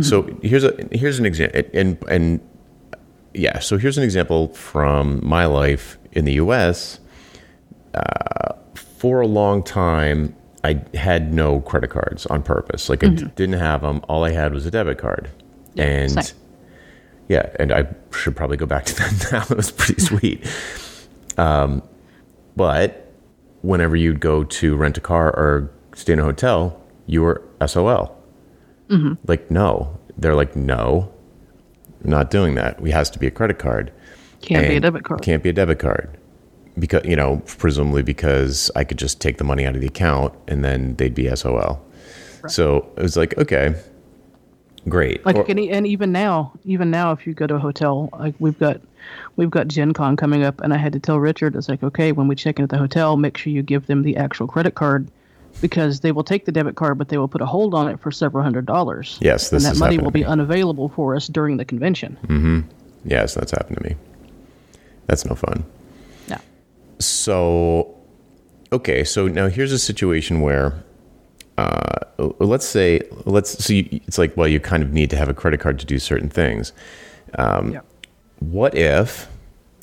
So 0.00 0.22
here's 0.42 0.64
a 0.64 0.74
here's 0.90 1.18
an 1.18 1.26
example, 1.26 1.60
and 1.74 1.98
and 2.08 2.40
yeah, 3.34 3.58
so 3.58 3.76
here's 3.76 3.98
an 3.98 4.04
example 4.04 4.48
from 4.54 5.20
my 5.22 5.44
life 5.44 5.98
in 6.12 6.24
the 6.24 6.32
U.S. 6.34 6.98
Uh, 7.94 8.54
for 8.74 9.20
a 9.20 9.26
long 9.26 9.62
time, 9.62 10.34
I 10.64 10.82
had 10.94 11.34
no 11.34 11.60
credit 11.60 11.90
cards 11.90 12.24
on 12.26 12.42
purpose. 12.42 12.88
Like 12.88 13.04
I 13.04 13.08
d- 13.08 13.26
didn't 13.36 13.58
have 13.58 13.82
them. 13.82 14.00
All 14.08 14.24
I 14.24 14.30
had 14.30 14.54
was 14.54 14.64
a 14.64 14.70
debit 14.70 14.96
card, 14.96 15.28
and 15.76 16.10
same. 16.12 16.36
yeah, 17.28 17.50
and 17.58 17.70
I 17.72 17.86
should 18.14 18.34
probably 18.34 18.56
go 18.56 18.64
back 18.66 18.84
to 18.86 18.94
that 18.96 19.28
now. 19.32 19.42
It 19.50 19.56
was 19.56 19.70
pretty 19.70 20.00
sweet. 20.10 20.46
Um, 21.36 21.82
but 22.56 23.12
whenever 23.60 23.94
you'd 23.96 24.20
go 24.20 24.44
to 24.44 24.74
rent 24.76 24.96
a 24.96 25.00
car 25.02 25.28
or 25.36 25.70
stay 25.94 26.14
in 26.14 26.18
a 26.18 26.24
hotel, 26.24 26.80
you 27.06 27.22
were 27.22 27.42
SOL. 27.66 28.16
Mm-hmm. 28.92 29.14
Like, 29.26 29.50
no. 29.50 29.98
They're 30.18 30.34
like, 30.34 30.54
no, 30.54 31.12
we're 32.02 32.10
not 32.10 32.30
doing 32.30 32.54
that. 32.56 32.80
We 32.80 32.90
has 32.90 33.08
to 33.10 33.18
be 33.18 33.26
a 33.26 33.30
credit 33.30 33.58
card. 33.58 33.92
Can't 34.42 34.68
be 34.68 34.76
a 34.76 34.80
debit 34.80 35.04
card. 35.04 35.22
Can't 35.22 35.42
be 35.42 35.48
a 35.48 35.52
debit 35.52 35.78
card. 35.78 36.18
Because, 36.78 37.04
you 37.04 37.16
know, 37.16 37.42
presumably 37.46 38.02
because 38.02 38.70
I 38.76 38.84
could 38.84 38.98
just 38.98 39.20
take 39.20 39.38
the 39.38 39.44
money 39.44 39.66
out 39.66 39.74
of 39.74 39.80
the 39.80 39.86
account 39.86 40.34
and 40.48 40.64
then 40.64 40.96
they'd 40.96 41.14
be 41.14 41.34
SOL. 41.34 41.82
So 42.48 42.90
it 42.96 43.02
was 43.02 43.16
like, 43.16 43.38
okay, 43.38 43.74
great. 44.88 45.24
Like 45.24 45.36
Or- 45.36 45.44
and, 45.48 45.60
and 45.60 45.86
even 45.86 46.12
now, 46.12 46.52
even 46.64 46.90
now, 46.90 47.12
if 47.12 47.26
you 47.26 47.34
go 47.34 47.46
to 47.46 47.54
a 47.54 47.58
hotel, 47.58 48.08
like 48.18 48.34
we've 48.38 48.58
got, 48.58 48.80
we've 49.36 49.50
got 49.50 49.68
Gen 49.68 49.92
Con 49.92 50.16
coming 50.16 50.42
up, 50.42 50.60
and 50.60 50.74
I 50.74 50.76
had 50.76 50.92
to 50.94 50.98
tell 50.98 51.20
Richard, 51.20 51.54
it's 51.54 51.68
like, 51.68 51.82
okay, 51.82 52.10
when 52.12 52.26
we 52.26 52.34
check 52.34 52.58
in 52.58 52.64
at 52.64 52.70
the 52.70 52.78
hotel, 52.78 53.16
make 53.16 53.36
sure 53.36 53.52
you 53.52 53.62
give 53.62 53.86
them 53.86 54.02
the 54.02 54.16
actual 54.16 54.46
credit 54.46 54.74
card, 54.74 55.08
because 55.60 56.00
they 56.00 56.12
will 56.12 56.24
take 56.24 56.44
the 56.44 56.52
debit 56.52 56.76
card, 56.76 56.98
but 56.98 57.08
they 57.08 57.18
will 57.18 57.28
put 57.28 57.40
a 57.40 57.46
hold 57.46 57.74
on 57.74 57.88
it 57.88 58.00
for 58.00 58.10
several 58.10 58.42
hundred 58.42 58.66
dollars. 58.66 59.18
Yes, 59.20 59.50
this 59.50 59.64
and 59.64 59.74
that 59.74 59.78
money 59.78 59.98
will 59.98 60.10
be 60.10 60.24
unavailable 60.24 60.88
for 60.88 61.14
us 61.14 61.28
during 61.28 61.56
the 61.56 61.64
convention. 61.64 62.18
Mm-hmm. 62.24 62.60
Yes, 63.04 63.34
that's 63.34 63.50
happened 63.52 63.78
to 63.78 63.82
me. 63.84 63.96
That's 65.06 65.24
no 65.24 65.34
fun. 65.34 65.64
No. 66.28 66.36
So, 66.98 67.94
okay, 68.72 69.04
so 69.04 69.28
now 69.28 69.48
here's 69.48 69.72
a 69.72 69.78
situation 69.78 70.40
where, 70.40 70.82
uh, 71.58 71.98
let's 72.38 72.66
say, 72.66 73.02
let's 73.24 73.64
so 73.64 73.72
you, 73.72 73.88
it's 74.06 74.18
like, 74.18 74.36
well, 74.36 74.48
you 74.48 74.60
kind 74.60 74.82
of 74.82 74.92
need 74.92 75.10
to 75.10 75.16
have 75.16 75.28
a 75.28 75.34
credit 75.34 75.60
card 75.60 75.78
to 75.80 75.86
do 75.86 75.98
certain 75.98 76.30
things. 76.30 76.72
Um, 77.34 77.72
Yeah. 77.72 77.80
What 78.38 78.74
if 78.76 79.28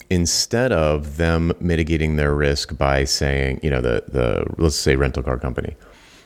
instead 0.10 0.72
of 0.72 1.18
them 1.18 1.54
mitigating 1.60 2.16
their 2.16 2.34
risk 2.34 2.78
by 2.78 3.04
saying, 3.04 3.60
you 3.64 3.70
know, 3.70 3.82
the 3.82 4.04
the 4.08 4.46
let's 4.58 4.76
say 4.76 4.96
rental 4.96 5.24
car 5.24 5.38
company, 5.38 5.76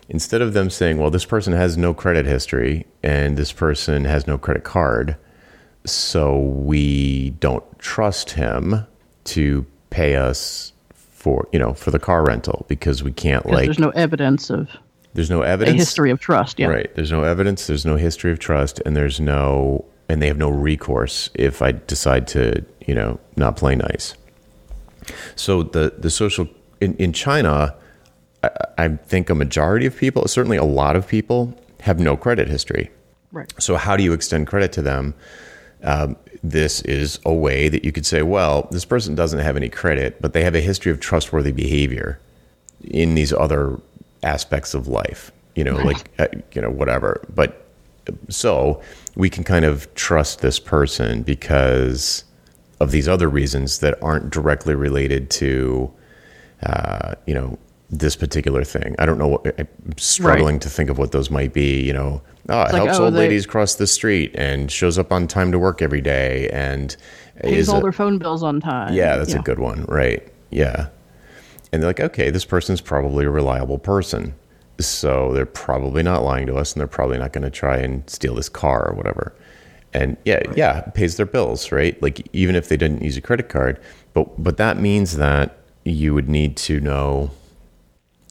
instead 0.10 0.41
of 0.41 0.54
them 0.54 0.69
saying, 0.69 0.98
well, 0.98 1.10
this 1.10 1.26
person 1.26 1.54
has 1.54 1.78
no 1.78 1.93
credit 1.93 2.26
history 2.26 2.86
and 3.02 3.38
this 3.38 3.52
person 3.52 4.06
has 4.06 4.28
no 4.28 4.38
credit 4.38 4.63
card, 4.63 5.15
so 5.86 6.39
we 6.39 7.32
don't 7.32 7.63
trust 7.80 8.32
him 8.32 8.86
to 9.26 9.65
pay 9.89 10.15
us 10.15 10.74
for 10.93 11.48
you 11.54 11.60
know 11.60 11.74
for 11.74 11.91
the 11.91 12.00
car 12.00 12.26
rental 12.26 12.65
because 12.67 13.04
we 13.04 13.12
can't 13.12 13.46
like 13.46 13.65
there's 13.65 13.80
no 13.80 13.91
evidence 13.91 14.50
of 14.50 14.69
there's 15.13 15.30
no 15.30 15.43
a 15.43 15.48
evidence 15.48 15.78
history 15.78 16.10
of 16.10 16.19
trust. 16.19 16.60
Yeah. 16.60 16.67
right 16.67 16.93
there's 16.96 17.12
no 17.12 17.24
evidence 17.24 17.67
there's 17.67 17.86
no 17.86 17.96
history 17.96 18.32
of 18.32 18.39
trust 18.39 18.82
and 18.86 18.96
there's 18.96 19.19
no 19.22 19.86
and 20.10 20.22
they 20.22 20.28
have 20.28 20.38
no 20.38 20.50
recourse 20.50 21.30
if 21.36 21.62
i 21.62 21.72
decide 21.72 22.28
to 22.28 22.63
you 22.86 22.94
know 22.94 23.20
not 23.36 23.56
play 23.56 23.76
nice 23.76 24.16
so 25.36 25.63
the 25.63 25.94
the 25.98 26.10
social 26.10 26.48
in, 26.82 26.96
in 26.96 27.13
china 27.13 27.76
I, 28.44 28.50
I 28.78 28.88
think 28.89 29.30
a 29.30 29.36
majority 29.36 29.86
of 29.86 29.96
people 29.96 30.28
certainly 30.28 30.58
a 30.58 30.63
lot 30.63 30.96
of 30.96 31.08
people 31.08 31.58
have 31.82 32.00
no 32.00 32.16
credit 32.18 32.48
history 32.48 32.89
Right. 33.32 33.52
so 33.58 33.78
how 33.78 33.98
do 33.98 34.04
you 34.04 34.13
extend 34.13 34.46
credit 34.46 34.72
to 34.74 34.84
them? 34.84 35.16
Um, 35.84 36.18
this 36.44 36.84
is 36.84 37.20
a 37.26 37.34
way 37.34 37.68
that 37.68 37.84
you 37.84 37.92
could 37.92 38.06
say, 38.06 38.22
well, 38.22 38.68
this 38.70 38.86
person 38.86 39.16
doesn't 39.16 39.39
have 39.39 39.58
any 39.58 39.70
credit, 39.70 40.22
but 40.22 40.34
they 40.34 40.44
have 40.44 40.54
a 40.54 40.62
history 40.62 40.92
of 40.92 41.00
trustworthy 41.00 41.52
behavior 41.52 42.20
in 42.84 43.16
these 43.16 43.34
other 43.34 43.80
aspects 44.22 44.76
of 44.76 44.88
life. 44.88 45.32
You 45.56 45.63
know, 45.63 45.76
like 45.78 46.10
uh, 46.20 46.28
you 46.54 46.62
know, 46.62 46.70
whatever. 46.70 47.26
But 47.34 47.66
so 48.30 48.84
we 49.15 49.30
can 49.30 49.43
kind 49.43 49.65
of 49.65 49.93
trust 49.95 50.41
this 50.41 50.60
person 50.60 51.21
because 51.23 52.23
of 52.80 52.91
these 52.91 53.08
other 53.08 53.30
reasons 53.30 53.80
that 53.80 54.02
aren't 54.02 54.30
directly 54.32 54.76
related 54.76 55.30
to, 55.30 55.91
uh, 56.63 57.13
you 57.26 57.34
know, 57.34 57.58
this 57.89 58.15
particular 58.15 58.63
thing. 58.63 58.95
I 58.97 59.06
don't 59.06 59.19
know. 59.19 59.28
What, 59.28 59.56
I'm 59.60 59.67
struggling 59.97 60.60
to 60.60 60.69
think 60.69 60.89
of 60.89 60.97
what 60.97 61.12
those 61.12 61.30
might 61.30 61.54
be. 61.54 61.82
You 61.82 61.93
know, 61.93 62.21
oh, 62.49 62.62
it 62.63 62.73
like, 62.73 62.73
helps 62.73 62.97
oh, 62.97 63.06
old 63.06 63.13
they- 63.13 63.19
ladies 63.19 63.45
cross 63.45 63.76
the 63.76 63.86
street 63.88 64.32
and 64.36 64.71
shows 64.71 64.97
up 64.97 65.12
on 65.12 65.28
time 65.28 65.52
to 65.52 65.60
work 65.60 65.82
every 65.82 66.02
day 66.02 66.49
and 66.49 66.95
Pays 67.41 67.69
all 67.69 67.78
a- 67.80 67.82
their 67.82 67.91
phone 67.91 68.17
bills 68.17 68.41
on 68.43 68.60
time. 68.60 68.93
yeah, 68.93 69.17
that's 69.17 69.34
a 69.34 69.39
good 69.39 69.60
one, 69.60 69.86
right? 69.86 70.28
Yeah. 70.49 70.88
And 71.71 71.82
they're 71.82 71.89
like, 71.89 71.99
okay, 71.99 72.30
this 72.30 72.45
person's 72.45 72.82
probably 72.82 73.26
a 73.26 73.30
reliable 73.30 73.80
person. 73.80 74.34
So 74.88 75.34
they're 75.34 75.46
probably 75.46 76.04
not 76.04 76.24
lying 76.24 76.48
to 76.48 76.56
us 76.56 76.74
and 76.74 76.80
they're 76.80 76.88
probably 76.88 77.17
not 77.17 77.34
going 77.34 77.43
to 77.43 77.52
try 77.52 77.78
and 77.78 78.08
steal 78.10 78.36
this 78.36 78.50
car 78.50 78.89
or 78.89 78.96
whatever. 78.96 79.36
And 79.93 80.17
yeah, 80.26 80.41
yeah, 80.56 80.82
pays 80.82 81.17
their 81.17 81.26
bills, 81.26 81.72
right? 81.72 82.02
Like 82.02 82.28
even 82.34 82.56
if 82.56 82.67
they 82.67 82.78
didn't 82.78 83.04
use 83.04 83.15
a 83.15 83.22
credit 83.22 83.50
card, 83.50 83.80
but 84.13 84.43
but 84.43 84.58
that 84.58 84.80
means 84.80 85.17
that 85.17 85.58
you 85.86 86.13
would 86.13 86.30
need 86.30 86.58
to 86.58 86.80
know 86.80 87.32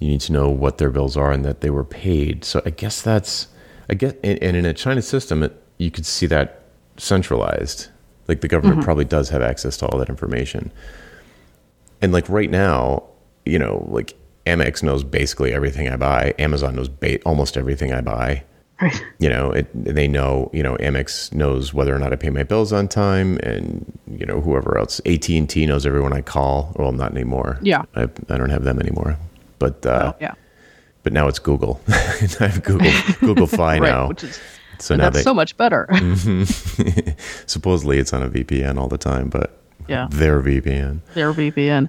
you 0.00 0.08
need 0.08 0.20
to 0.22 0.32
know 0.32 0.48
what 0.48 0.78
their 0.78 0.90
bills 0.90 1.16
are 1.16 1.30
and 1.30 1.44
that 1.44 1.60
they 1.60 1.70
were 1.70 1.84
paid. 1.84 2.44
So 2.44 2.60
I 2.66 2.70
guess 2.70 3.00
that's 3.00 3.46
I 3.88 3.94
guess 3.94 4.14
and, 4.24 4.42
and 4.42 4.56
in 4.56 4.66
a 4.66 4.74
China 4.74 5.02
system 5.02 5.42
it, 5.44 5.62
you 5.78 5.90
could 5.90 6.06
see 6.06 6.26
that 6.26 6.62
centralized. 6.96 7.88
Like 8.28 8.40
the 8.40 8.48
government 8.48 8.78
mm-hmm. 8.78 8.84
probably 8.84 9.04
does 9.04 9.28
have 9.28 9.42
access 9.42 9.76
to 9.78 9.86
all 9.86 9.98
that 9.98 10.08
information. 10.08 10.72
And 12.00 12.12
like 12.12 12.28
right 12.28 12.50
now, 12.50 13.04
you 13.44 13.58
know, 13.58 13.86
like 13.88 14.14
Amex 14.46 14.82
knows 14.82 15.04
basically 15.04 15.52
everything 15.52 15.88
I 15.88 15.96
buy. 15.96 16.34
Amazon 16.38 16.74
knows 16.76 16.88
ba- 16.88 17.20
almost 17.22 17.56
everything 17.56 17.92
I 17.92 18.00
buy. 18.00 18.42
Right. 18.80 19.04
You 19.20 19.28
know, 19.28 19.52
it, 19.52 19.68
they 19.74 20.08
know. 20.08 20.50
You 20.52 20.62
know, 20.64 20.76
Amex 20.78 21.32
knows 21.32 21.72
whether 21.72 21.94
or 21.94 21.98
not 22.00 22.12
I 22.12 22.16
pay 22.16 22.30
my 22.30 22.42
bills 22.42 22.72
on 22.72 22.88
time, 22.88 23.38
and 23.44 23.84
you 24.10 24.26
know, 24.26 24.40
whoever 24.40 24.76
else. 24.76 25.00
AT 25.06 25.28
and 25.28 25.48
T 25.48 25.64
knows 25.66 25.86
everyone 25.86 26.12
I 26.12 26.20
call. 26.22 26.72
Well, 26.76 26.90
not 26.90 27.12
anymore. 27.12 27.58
Yeah. 27.62 27.82
I, 27.94 28.02
I 28.04 28.36
don't 28.38 28.50
have 28.50 28.64
them 28.64 28.80
anymore. 28.80 29.16
But 29.60 29.86
uh, 29.86 30.12
Oh, 30.12 30.18
yeah. 30.20 30.34
but 31.04 31.12
now 31.12 31.28
it's 31.28 31.38
Google. 31.38 31.80
I 31.88 31.92
have 32.48 32.64
Google 32.64 32.90
Google 33.20 33.46
Fi 33.58 33.78
right, 33.78 33.82
now. 33.88 34.08
which 34.08 34.24
is 34.24 34.40
so 34.80 34.96
now 34.96 35.04
that's 35.04 35.18
they 35.18 35.22
so 35.22 35.32
much 35.34 35.56
better. 35.56 35.86
supposedly 37.46 37.98
it's 37.98 38.12
on 38.12 38.22
a 38.22 38.28
VPN 38.28 38.78
all 38.78 38.88
the 38.88 38.98
time, 38.98 39.28
but 39.28 39.58
yeah, 39.88 40.08
their 40.10 40.40
VPN. 40.42 41.00
their 41.14 41.32
VPN. 41.32 41.88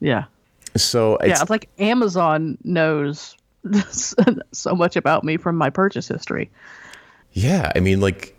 Yeah, 0.00 0.24
So 0.82 1.16
it's, 1.16 1.28
yeah. 1.28 1.42
It's 1.42 1.50
like 1.50 1.68
Amazon 1.78 2.58
knows 2.64 3.36
so 4.52 4.74
much 4.74 4.96
about 4.96 5.24
me 5.24 5.36
from 5.36 5.56
my 5.56 5.70
purchase 5.70 6.08
history. 6.08 6.50
Yeah, 7.32 7.70
I 7.74 7.80
mean, 7.80 8.00
like, 8.00 8.32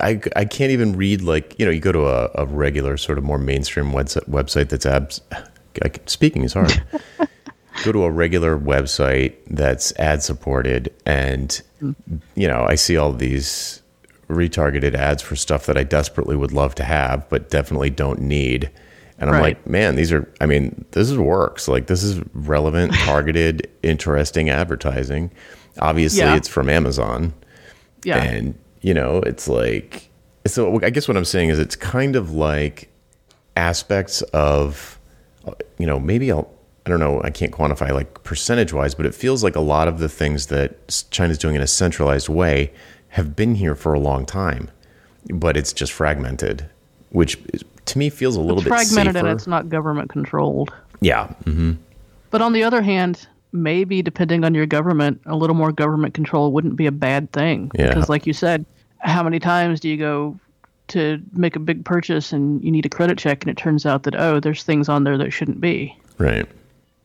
I, 0.00 0.20
I 0.34 0.44
can't 0.44 0.72
even 0.72 0.96
read 0.96 1.22
like 1.22 1.58
you 1.58 1.64
know 1.64 1.70
you 1.70 1.80
go 1.80 1.92
to 1.92 2.06
a, 2.06 2.30
a 2.34 2.46
regular 2.46 2.96
sort 2.96 3.18
of 3.18 3.24
more 3.24 3.38
mainstream 3.38 3.92
website 3.92 4.28
website 4.28 4.68
that's 4.68 4.86
abs. 4.86 5.20
Speaking 6.06 6.42
is 6.42 6.52
hard. 6.52 6.82
go 7.84 7.92
to 7.92 8.04
a 8.04 8.10
regular 8.10 8.58
website 8.58 9.36
that's 9.48 9.92
ad 9.98 10.22
supported, 10.22 10.92
and 11.06 11.62
hmm. 11.80 11.92
you 12.34 12.48
know 12.48 12.64
I 12.68 12.74
see 12.74 12.96
all 12.96 13.12
these 13.12 13.82
retargeted 14.28 14.94
ads 14.94 15.22
for 15.22 15.36
stuff 15.36 15.66
that 15.66 15.78
I 15.78 15.84
desperately 15.84 16.36
would 16.36 16.52
love 16.52 16.74
to 16.76 16.84
have, 16.84 17.28
but 17.28 17.48
definitely 17.48 17.90
don't 17.90 18.20
need. 18.20 18.70
And 19.18 19.30
I'm 19.30 19.36
Right. 19.36 19.42
like, 19.56 19.66
man, 19.66 19.96
these 19.96 20.12
are. 20.12 20.28
I 20.40 20.46
mean, 20.46 20.84
this 20.92 21.10
is 21.10 21.16
works. 21.18 21.68
Like 21.68 21.86
this 21.86 22.02
is 22.02 22.20
relevant, 22.34 22.92
targeted, 23.04 23.68
interesting 23.82 24.50
advertising. 24.50 25.30
Obviously, 25.78 26.20
Yeah. 26.20 26.36
it's 26.36 26.48
from 26.48 26.68
Amazon. 26.68 27.32
Yeah, 28.04 28.22
And, 28.22 28.54
you 28.82 28.94
know, 28.94 29.18
it's 29.20 29.48
like, 29.48 30.10
so 30.46 30.78
I 30.82 30.90
guess 30.90 31.08
what 31.08 31.16
I'm 31.16 31.24
saying 31.24 31.48
is 31.48 31.58
it's 31.58 31.74
kind 31.76 32.14
of 32.14 32.30
like 32.32 32.88
aspects 33.56 34.22
of, 34.32 34.98
you 35.78 35.86
know, 35.86 35.98
maybe 35.98 36.30
I'll, 36.30 36.48
I 36.84 36.90
don't 36.90 37.00
know, 37.00 37.20
I 37.24 37.30
can't 37.30 37.50
quantify 37.52 37.90
like 37.92 38.22
percentage 38.22 38.72
wise, 38.72 38.94
but 38.94 39.06
it 39.06 39.14
feels 39.14 39.42
like 39.42 39.56
a 39.56 39.60
lot 39.60 39.88
of 39.88 39.98
the 39.98 40.08
things 40.08 40.46
that 40.46 41.04
China's 41.10 41.38
doing 41.38 41.56
in 41.56 41.62
a 41.62 41.66
centralized 41.66 42.28
way 42.28 42.72
have 43.08 43.34
been 43.34 43.56
here 43.56 43.74
for 43.74 43.92
a 43.92 43.98
long 43.98 44.24
time, 44.24 44.70
but 45.32 45.56
it's 45.56 45.72
just 45.72 45.92
fragmented, 45.92 46.68
which 47.10 47.38
is, 47.52 47.62
to 47.86 47.98
me 47.98 48.10
feels 48.10 48.36
a 48.36 48.40
little 48.40 48.58
it's 48.58 48.64
bit 48.64 48.68
fragmented 48.70 49.14
safer. 49.14 49.26
and 49.26 49.36
it's 49.38 49.46
not 49.46 49.68
government 49.68 50.10
controlled. 50.10 50.72
yeah. 51.00 51.28
hmm 51.44 51.72
But 52.30 52.42
on 52.42 52.52
the 52.52 52.64
other 52.64 52.82
hand, 52.82 53.26
maybe 53.52 54.02
depending 54.02 54.44
on 54.44 54.54
your 54.54 54.66
government, 54.66 55.20
a 55.26 55.36
little 55.36 55.54
more 55.56 55.72
government 55.72 56.14
control 56.14 56.52
wouldn't 56.52 56.76
be 56.76 56.86
a 56.86 56.92
bad 56.92 57.30
thing. 57.32 57.70
Yeah. 57.74 57.88
Because, 57.88 58.08
like 58.08 58.26
you 58.26 58.32
said, 58.32 58.64
how 58.98 59.22
many 59.22 59.38
times 59.38 59.80
do 59.80 59.88
you 59.88 59.96
go 59.96 60.38
to 60.88 61.20
make 61.32 61.56
a 61.56 61.60
big 61.60 61.84
purchase 61.84 62.32
and 62.32 62.62
you 62.62 62.70
need 62.70 62.84
a 62.86 62.88
credit 62.88 63.18
check, 63.18 63.42
and 63.42 63.50
it 63.50 63.56
turns 63.56 63.86
out 63.86 64.02
that 64.04 64.14
oh, 64.16 64.40
there's 64.40 64.62
things 64.62 64.88
on 64.88 65.04
there 65.04 65.16
that 65.18 65.32
shouldn't 65.32 65.60
be, 65.60 65.96
Right. 66.18 66.46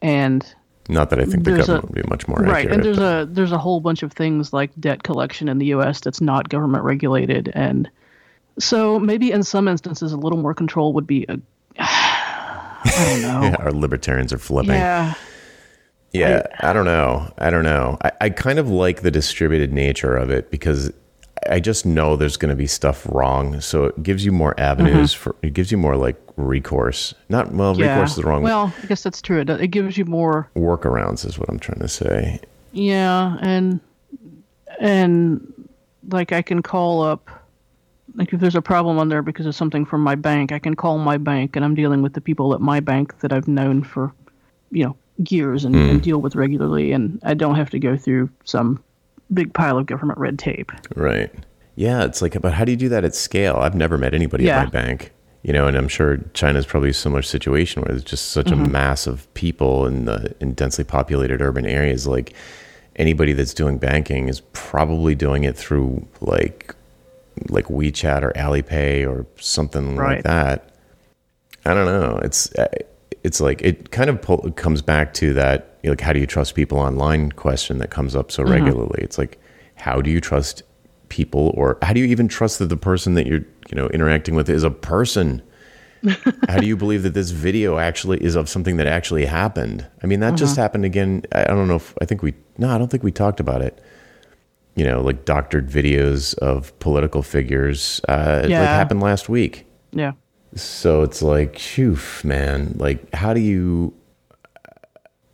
and 0.01 0.45
Not 0.89 1.09
that 1.11 1.19
I 1.19 1.25
think 1.25 1.43
the 1.45 1.51
There's 1.51 1.63
a- 1.69 1.73
government 1.73 1.95
would 1.95 2.03
be 2.03 2.09
much 2.09 2.27
more 2.27 2.37
right, 2.39 2.65
accurate. 2.65 2.73
and 2.75 2.83
there's 2.83 2.97
but- 2.99 3.21
a 3.21 3.25
there's 3.25 3.51
a 3.51 3.57
whole 3.57 3.79
bunch 3.79 4.03
of 4.03 4.11
things 4.13 4.51
like 4.53 4.71
debt 4.79 5.03
collection 5.03 5.47
in 5.49 5.57
the 5.57 5.67
U.S. 5.67 5.99
that's 6.01 6.21
not 6.21 6.49
government 6.49 6.83
regulated, 6.83 7.51
and 7.55 7.89
so 8.59 8.99
maybe 8.99 9.31
in 9.31 9.43
some 9.43 9.67
instances 9.67 10.11
a 10.13 10.17
little 10.17 10.37
more 10.39 10.53
control 10.53 10.93
would 10.93 11.07
be 11.07 11.25
a 11.29 11.37
I 11.79 13.19
don't 13.21 13.21
know. 13.21 13.55
our 13.59 13.71
libertarians 13.71 14.33
are 14.33 14.37
flipping. 14.37 14.71
yeah. 14.71 15.13
Yeah, 16.13 16.45
I, 16.59 16.73
don't 16.73 16.83
know. 16.83 17.31
I 17.37 17.49
don't 17.49 17.63
know. 17.63 17.97
I, 18.03 18.11
I 18.19 18.29
kind 18.31 18.59
of 18.59 18.69
like 18.69 19.01
the 19.01 19.11
distributed 19.11 19.71
nature 19.71 20.13
of 20.17 20.29
it 20.29 20.51
because 20.51 20.91
I 21.49 21.61
just 21.61 21.85
know 21.85 22.17
there's 22.17 22.35
going 22.35 22.49
to 22.49 22.55
be 22.55 22.67
stuff 22.67 23.07
wrong. 23.09 23.61
So 23.61 23.85
it 23.85 24.03
gives 24.03 24.25
you 24.25 24.33
more 24.33 24.53
avenues 24.59 25.13
for, 25.13 25.37
it 25.41 25.53
gives 25.53 25.71
you 25.71 25.77
more 25.77 25.95
like 25.95 26.17
recourse. 26.35 27.13
Not, 27.29 27.53
well, 27.53 27.71
Mm-hmm. 27.75 27.83
Yeah. 27.83 27.93
recourse 27.93 28.09
is 28.09 28.15
the 28.17 28.23
wrong 28.23 28.43
way. 28.43 28.51
Well, 28.51 28.73
I 28.83 28.87
guess 28.87 29.03
that's 29.03 29.21
true. 29.21 29.39
It, 29.39 29.49
it 29.49 29.67
gives 29.67 29.97
you 29.97 30.03
more 30.03 30.49
workarounds, 30.57 31.25
is 31.25 31.39
what 31.39 31.47
I'm 31.47 31.59
trying 31.59 31.79
to 31.79 31.87
say. 31.87 32.41
Yeah, 32.73 33.37
and 33.39 33.79
and 34.81 35.69
like 36.09 36.33
I 36.33 36.41
can 36.41 36.61
call 36.61 37.03
up 37.03 37.29
like 38.15 38.33
if 38.33 38.39
there's 38.39 38.55
a 38.55 38.61
problem 38.61 38.97
on 38.97 39.09
there 39.09 39.21
because 39.21 39.45
of 39.45 39.55
something 39.55 39.85
from 39.85 40.01
my 40.01 40.15
bank, 40.15 40.51
I 40.51 40.59
can 40.59 40.75
call 40.75 40.97
my 40.97 41.17
bank 41.17 41.55
and 41.55 41.63
I'm 41.63 41.75
dealing 41.75 42.01
with 42.01 42.13
the 42.13 42.21
people 42.21 42.53
at 42.53 42.61
my 42.61 42.79
bank 42.79 43.19
that 43.19 43.31
I've 43.31 43.47
known 43.47 43.83
for 43.83 44.13
you 44.71 44.85
know 44.85 44.95
years 45.29 45.65
and, 45.65 45.75
and 45.75 45.91
hmm. 45.91 45.97
deal 45.99 46.19
with 46.19 46.35
regularly 46.35 46.91
and 46.91 47.19
I 47.23 47.33
don't 47.33 47.55
have 47.55 47.69
to 47.71 47.79
go 47.79 47.95
through 47.95 48.29
some 48.43 48.83
big 49.33 49.53
pile 49.53 49.77
of 49.77 49.85
government 49.85 50.19
red 50.19 50.39
tape. 50.39 50.71
Right. 50.95 51.31
Yeah, 51.75 52.03
it's 52.03 52.21
like, 52.21 52.39
but 52.41 52.53
how 52.53 52.65
do 52.65 52.71
you 52.71 52.77
do 52.77 52.89
that 52.89 53.05
at 53.05 53.15
scale? 53.15 53.57
I've 53.57 53.75
never 53.75 53.97
met 53.97 54.13
anybody 54.13 54.45
Yeah. 54.45 54.59
at 54.59 54.65
my 54.65 54.69
bank, 54.69 55.11
you 55.41 55.53
know, 55.53 55.67
and 55.67 55.77
I'm 55.77 55.87
sure 55.87 56.17
China's 56.33 56.65
probably 56.65 56.89
a 56.89 56.93
similar 56.93 57.21
situation 57.21 57.81
where 57.81 57.89
there's 57.89 58.03
just 58.03 58.29
such 58.29 58.51
a 58.51 58.55
mm-hmm. 58.55 58.71
mass 58.71 59.07
of 59.07 59.31
people 59.33 59.85
in 59.85 60.05
the 60.05 60.35
in 60.39 60.53
densely 60.53 60.83
populated 60.83 61.41
urban 61.41 61.65
areas. 61.65 62.07
Like 62.07 62.33
anybody 62.97 63.33
that's 63.33 63.53
doing 63.53 63.77
banking 63.77 64.27
is 64.27 64.41
probably 64.53 65.15
doing 65.15 65.43
it 65.43 65.55
through 65.55 66.05
like 66.19 66.75
like 67.49 67.65
WeChat 67.65 68.23
or 68.23 68.31
Alipay 68.33 69.07
or 69.07 69.25
something 69.37 69.95
like 69.95 70.23
that. 70.23 70.75
I 71.65 71.73
don't 71.73 71.85
know. 71.85 72.19
It's 72.23 72.53
uh, 72.55 72.67
it's 73.23 73.39
like 73.39 73.61
it 73.61 73.91
kind 73.91 74.09
of 74.09 74.21
pull, 74.21 74.51
comes 74.51 74.81
back 74.81 75.13
to 75.15 75.33
that 75.33 75.79
like 75.83 76.01
how 76.01 76.13
do 76.13 76.19
you 76.19 76.27
trust 76.27 76.55
people 76.55 76.77
online 76.77 77.31
question 77.31 77.77
that 77.79 77.89
comes 77.89 78.15
up 78.15 78.31
so 78.31 78.43
regularly. 78.43 78.99
It's 79.01 79.17
like 79.17 79.39
how 79.75 80.01
do 80.01 80.09
you 80.09 80.21
trust 80.21 80.63
people 81.09 81.51
or 81.55 81.77
how 81.81 81.93
do 81.93 81.99
you 81.99 82.05
even 82.07 82.27
trust 82.27 82.59
that 82.59 82.67
the 82.67 82.77
person 82.77 83.15
that 83.15 83.27
you're 83.27 83.43
you 83.69 83.75
know 83.75 83.87
interacting 83.89 84.35
with 84.35 84.49
is 84.49 84.63
a 84.63 84.71
person? 84.71 85.41
how 86.49 86.57
do 86.57 86.65
you 86.65 86.75
believe 86.75 87.03
that 87.03 87.13
this 87.13 87.29
video 87.29 87.77
actually 87.77 88.17
is 88.23 88.35
of 88.35 88.49
something 88.49 88.77
that 88.77 88.87
actually 88.87 89.25
happened? 89.25 89.87
I 90.03 90.07
mean 90.07 90.19
that 90.21 90.35
just 90.35 90.55
happened 90.55 90.85
again. 90.85 91.23
I 91.31 91.43
I 91.43 91.47
don't 91.47 91.67
know 91.67 91.75
if 91.75 91.93
I 92.01 92.05
think 92.05 92.23
we 92.23 92.33
no, 92.57 92.69
I 92.69 92.77
don't 92.77 92.89
think 92.89 93.03
we 93.03 93.11
talked 93.11 93.39
about 93.39 93.61
it. 93.61 93.79
You 94.75 94.85
know, 94.85 95.01
like 95.01 95.25
doctored 95.25 95.69
videos 95.69 96.37
of 96.37 96.77
political 96.79 97.21
figures. 97.21 98.01
Uh, 98.07 98.41
it 98.43 98.49
like 98.49 98.67
happened 98.67 99.01
last 99.01 99.27
week. 99.27 99.65
Yeah. 99.91 100.13
So 100.55 101.01
it's 101.01 101.21
like, 101.21 101.57
phew, 101.57 101.97
man. 102.23 102.75
Like, 102.77 103.13
how 103.13 103.33
do 103.33 103.39
you, 103.39 103.93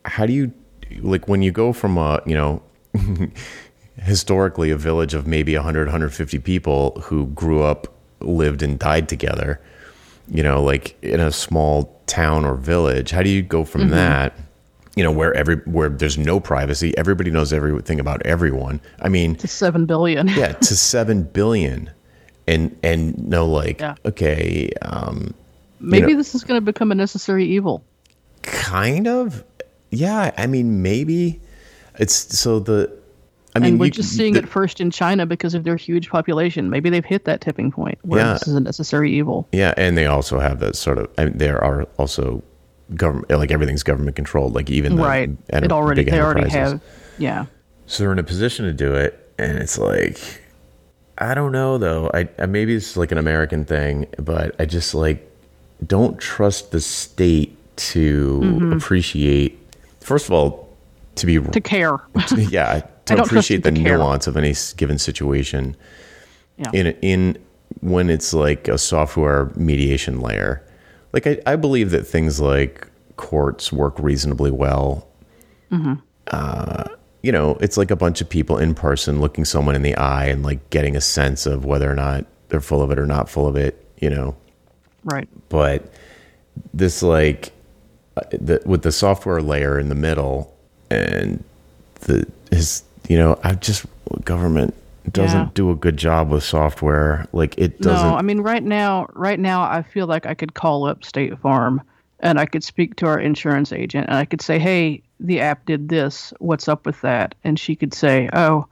how 0.04 0.26
do 0.26 0.32
you, 0.32 0.52
like, 1.00 1.28
when 1.28 1.42
you 1.42 1.50
go 1.50 1.72
from 1.72 1.98
a, 1.98 2.22
you 2.24 2.34
know, 2.34 2.62
historically 3.96 4.70
a 4.70 4.76
village 4.76 5.14
of 5.14 5.26
maybe 5.26 5.54
100, 5.54 5.86
150 5.86 6.38
people 6.38 7.00
who 7.02 7.26
grew 7.28 7.62
up, 7.62 7.88
lived, 8.20 8.62
and 8.62 8.78
died 8.78 9.08
together, 9.08 9.60
you 10.28 10.42
know, 10.42 10.62
like 10.62 10.96
in 11.02 11.20
a 11.20 11.32
small 11.32 12.00
town 12.06 12.44
or 12.44 12.54
village, 12.54 13.10
how 13.10 13.22
do 13.22 13.30
you 13.30 13.42
go 13.42 13.64
from 13.64 13.88
that? 13.90 14.36
You 14.98 15.04
know, 15.04 15.12
where 15.12 15.32
every 15.34 15.58
where 15.58 15.88
there's 15.88 16.18
no 16.18 16.40
privacy, 16.40 16.92
everybody 16.98 17.30
knows 17.30 17.52
everything 17.52 18.00
about 18.00 18.20
everyone. 18.26 18.80
I 19.00 19.08
mean, 19.08 19.36
To 19.36 19.46
seven 19.46 19.86
billion. 19.86 20.26
yeah 20.42 20.54
to 20.54 20.74
7 20.76 21.22
billion 21.22 21.88
and 22.48 22.76
and 22.82 23.16
no 23.28 23.46
like 23.46 23.80
Yeah. 23.80 23.94
okay 24.04 24.70
um 24.82 25.34
Maybe 25.78 26.08
know- 26.14 26.16
this 26.18 26.34
is 26.34 26.42
going 26.42 26.60
to 26.60 26.64
become 26.64 26.90
a 26.90 26.96
necessary 26.96 27.44
evil. 27.46 27.84
kind 28.42 29.06
of 29.06 29.44
yeah 29.90 30.32
i 30.36 30.46
mean 30.48 30.82
maybe 30.82 31.40
it's 31.98 32.14
so 32.38 32.58
the 32.58 32.90
i 33.54 33.58
mean 33.60 33.72
and 33.74 33.78
we're 33.80 33.86
you- 33.86 33.90
just 33.92 34.16
seeing 34.16 34.32
the- 34.32 34.40
it 34.40 34.48
first 34.48 34.80
in 34.80 34.90
China 34.90 35.26
because 35.26 35.54
of 35.54 35.62
their 35.62 35.76
huge 35.76 36.08
population. 36.10 36.70
Maybe 36.70 36.90
they've 36.90 37.04
hit 37.04 37.24
that 37.26 37.40
tipping 37.40 37.70
point 37.70 37.98
where 38.02 38.20
Yeah. 38.24 38.32
this 38.32 38.48
is 38.48 38.54
a 38.54 38.60
necessary 38.60 39.12
evil. 39.16 39.46
yeah 39.52 39.74
and 39.76 39.96
they 39.96 40.06
also 40.06 40.40
have 40.40 40.58
that 40.58 40.74
sort 40.74 40.98
of 40.98 41.08
I 41.18 41.26
mean, 41.26 41.38
there 41.38 41.62
are 41.62 41.82
also 41.98 42.42
government 42.94 43.30
like 43.30 43.50
everything's 43.50 43.82
government 43.82 44.16
controlled 44.16 44.54
like 44.54 44.70
even 44.70 44.96
the 44.96 45.02
right. 45.02 45.30
enter- 45.50 45.66
It 45.66 45.72
already 45.72 46.04
they 46.04 46.20
already 46.20 46.48
have 46.50 46.80
yeah. 47.18 47.46
so 47.86 48.02
they're 48.02 48.12
in 48.12 48.18
a 48.18 48.22
position 48.22 48.64
to 48.64 48.72
do 48.72 48.94
it 48.94 49.30
and 49.38 49.58
it's 49.58 49.76
like 49.78 50.18
i 51.18 51.34
don't 51.34 51.52
know 51.52 51.76
though 51.78 52.10
i, 52.14 52.28
I 52.38 52.46
maybe 52.46 52.74
it's 52.74 52.96
like 52.96 53.12
an 53.12 53.18
american 53.18 53.64
thing 53.66 54.06
but 54.18 54.54
i 54.58 54.64
just 54.64 54.94
like 54.94 55.30
don't 55.86 56.18
trust 56.18 56.70
the 56.70 56.80
state 56.80 57.56
to 57.76 58.40
Mm-hmm. 58.42 58.72
appreciate 58.72 59.58
first 60.00 60.26
of 60.26 60.32
all 60.32 60.68
to 61.16 61.26
be 61.26 61.38
To 61.40 61.60
care. 61.60 61.98
yeah 62.36 62.80
to 63.04 63.12
I 63.12 63.16
don't 63.16 63.26
appreciate 63.26 63.64
the 63.64 63.70
to 63.72 63.78
nuance 63.80 64.26
of 64.26 64.36
any 64.36 64.54
given 64.76 64.98
situation 64.98 65.76
Yeah. 66.56 66.70
in 66.72 66.86
in 67.02 67.38
when 67.80 68.08
it's 68.10 68.32
like 68.32 68.66
a 68.66 68.78
software 68.78 69.50
mediation 69.56 70.20
layer 70.20 70.62
like 71.12 71.26
i, 71.26 71.38
I 71.46 71.56
believe 71.56 71.90
that 71.90 72.06
things 72.06 72.40
like 72.40 72.86
courts 73.16 73.72
work 73.72 73.98
reasonably 73.98 74.50
well 74.50 75.06
Mm-hmm. 75.70 75.94
uh, 76.28 76.84
you 77.22 77.30
know 77.30 77.58
it's 77.60 77.76
like 77.76 77.90
a 77.90 77.96
bunch 77.96 78.22
of 78.22 78.28
people 78.30 78.56
in 78.56 78.74
person 78.74 79.20
looking 79.20 79.44
someone 79.44 79.74
in 79.74 79.82
the 79.82 79.94
eye 79.96 80.24
and 80.26 80.42
like 80.42 80.70
getting 80.70 80.96
a 80.96 81.00
sense 81.02 81.44
of 81.44 81.66
whether 81.66 81.90
or 81.90 81.94
not 81.94 82.24
they're 82.48 82.60
full 82.62 82.80
of 82.80 82.90
it 82.90 82.98
or 82.98 83.04
not 83.06 83.28
full 83.28 83.46
of 83.46 83.54
it 83.54 83.84
you 83.98 84.08
know 84.08 84.34
right. 85.04 85.28
but 85.50 85.92
this 86.72 87.02
like 87.02 87.52
uh, 88.16 88.22
the, 88.32 88.62
with 88.64 88.82
the 88.82 88.90
software 88.92 89.42
layer 89.42 89.78
in 89.78 89.90
the 89.90 89.94
middle 89.94 90.56
and 90.90 91.44
the 92.00 92.26
his 92.50 92.82
you 93.08 93.18
know 93.18 93.38
i 93.44 93.52
just 93.52 93.84
government 94.24 94.74
doesn't 95.12 95.38
Yeah. 95.38 95.50
do 95.54 95.70
a 95.70 95.74
good 95.74 95.96
job 95.96 96.30
with 96.30 96.42
software 96.44 97.26
like 97.32 97.54
it 97.58 97.80
doesn't 97.80 98.08
No, 98.08 98.16
I 98.16 98.22
mean 98.22 98.40
right 98.40 98.62
now 98.62 99.06
right 99.14 99.38
now 99.40 99.62
I 99.62 99.82
feel 99.82 100.06
like 100.06 100.26
I 100.26 100.34
could 100.34 100.54
call 100.54 100.86
up 100.86 101.04
State 101.04 101.38
Farm 101.38 101.82
and 102.20 102.38
I 102.40 102.46
could 102.46 102.64
speak 102.64 102.96
to 102.96 103.06
our 103.06 103.18
insurance 103.18 103.72
agent 103.72 104.08
and 104.08 104.16
I 104.16 104.24
could 104.24 104.40
say, 104.42 104.58
"Hey, 104.58 105.02
the 105.20 105.40
app 105.40 105.64
did 105.66 105.88
this. 105.88 106.32
What's 106.40 106.68
up 106.68 106.84
with 106.86 107.00
that? 107.02 107.34
And 107.44 107.58
she 107.58 107.76
could 107.76 107.94
say, 107.94 108.28
oh, 108.32 108.66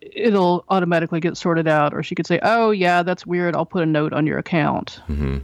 it'll 0.00 0.64
automatically 0.70 1.20
get 1.20 1.36
sorted 1.36 1.68
out. 1.68 1.92
Or 1.94 2.02
she 2.02 2.14
could 2.14 2.26
say, 2.26 2.38
oh, 2.42 2.70
yeah, 2.70 3.02
that's 3.02 3.26
weird. 3.26 3.54
I'll 3.54 3.66
put 3.66 3.82
a 3.82 3.86
note 3.86 4.12
on 4.12 4.26
your 4.26 4.38
account. 4.38 5.00
Mm-hmm. 5.08 5.38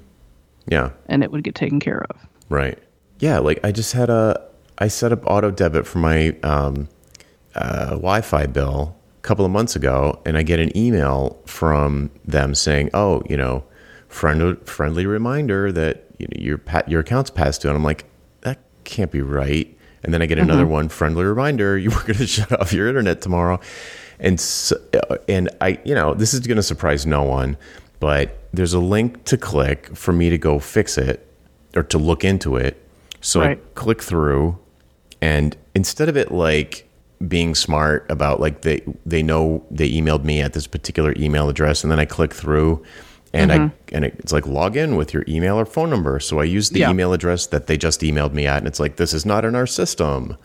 Yeah. 0.68 0.90
And 1.06 1.22
it 1.22 1.30
would 1.30 1.44
get 1.44 1.54
taken 1.54 1.78
care 1.80 2.04
of. 2.10 2.16
Right. 2.48 2.78
Yeah. 3.18 3.38
Like 3.38 3.60
I 3.64 3.70
just 3.72 3.92
had 3.92 4.08
a, 4.10 4.40
I 4.78 4.88
set 4.88 5.12
up 5.12 5.26
auto 5.26 5.50
debit 5.50 5.86
for 5.86 5.98
my 5.98 6.36
um, 6.42 6.88
uh, 7.54 7.90
Wi 7.90 8.20
Fi 8.22 8.46
bill 8.46 8.95
couple 9.26 9.44
of 9.44 9.50
months 9.50 9.74
ago, 9.74 10.20
and 10.24 10.38
I 10.38 10.42
get 10.42 10.60
an 10.60 10.74
email 10.76 11.42
from 11.46 12.10
them 12.24 12.54
saying, 12.54 12.90
oh, 12.94 13.22
you 13.28 13.36
know, 13.36 13.64
friend, 14.08 14.56
friendly 14.66 15.04
reminder 15.04 15.72
that 15.72 16.04
you 16.18 16.28
know, 16.28 16.40
your, 16.40 16.60
your 16.86 17.00
account's 17.00 17.28
passed 17.28 17.62
due. 17.62 17.68
And 17.68 17.76
I'm 17.76 17.82
like, 17.82 18.04
that 18.42 18.60
can't 18.84 19.10
be 19.10 19.20
right. 19.20 19.76
And 20.04 20.14
then 20.14 20.22
I 20.22 20.26
get 20.26 20.38
another 20.38 20.62
mm-hmm. 20.62 20.72
one 20.72 20.88
friendly 20.88 21.24
reminder 21.24 21.76
you 21.78 21.90
were 21.90 22.02
going 22.02 22.18
to 22.18 22.26
shut 22.26 22.52
off 22.58 22.72
your 22.72 22.88
internet 22.88 23.20
tomorrow. 23.20 23.58
And 24.20 24.40
so, 24.40 24.76
and 25.28 25.50
I, 25.60 25.80
you 25.84 25.94
know, 25.94 26.14
this 26.14 26.32
is 26.32 26.40
going 26.46 26.56
to 26.56 26.62
surprise 26.62 27.04
no 27.04 27.24
one, 27.24 27.56
but 27.98 28.48
there's 28.52 28.72
a 28.72 28.78
link 28.78 29.24
to 29.24 29.36
click 29.36 29.94
for 29.96 30.12
me 30.12 30.30
to 30.30 30.38
go 30.38 30.60
fix 30.60 30.96
it 30.96 31.26
or 31.74 31.82
to 31.82 31.98
look 31.98 32.24
into 32.24 32.56
it. 32.56 32.80
So 33.20 33.40
right. 33.40 33.58
I 33.58 33.60
click 33.74 34.02
through, 34.02 34.58
and 35.20 35.56
instead 35.74 36.08
of 36.08 36.16
it 36.16 36.30
like 36.30 36.85
being 37.26 37.54
smart 37.54 38.06
about 38.10 38.40
like 38.40 38.62
they 38.62 38.82
they 39.04 39.22
know 39.22 39.64
they 39.70 39.90
emailed 39.90 40.24
me 40.24 40.40
at 40.40 40.52
this 40.52 40.66
particular 40.66 41.14
email 41.16 41.48
address, 41.48 41.82
and 41.82 41.90
then 41.90 41.98
I 41.98 42.04
click 42.04 42.34
through, 42.34 42.84
and 43.32 43.50
mm-hmm. 43.50 43.64
I 43.64 43.72
and 43.92 44.04
it's 44.04 44.32
like 44.32 44.46
log 44.46 44.76
in 44.76 44.96
with 44.96 45.14
your 45.14 45.24
email 45.28 45.58
or 45.58 45.64
phone 45.64 45.90
number. 45.90 46.20
So 46.20 46.40
I 46.40 46.44
use 46.44 46.70
the 46.70 46.80
yeah. 46.80 46.90
email 46.90 47.12
address 47.12 47.46
that 47.48 47.66
they 47.66 47.76
just 47.76 48.00
emailed 48.02 48.32
me 48.32 48.46
at, 48.46 48.58
and 48.58 48.66
it's 48.66 48.80
like 48.80 48.96
this 48.96 49.12
is 49.12 49.24
not 49.24 49.44
in 49.44 49.54
our 49.54 49.66
system, 49.66 50.36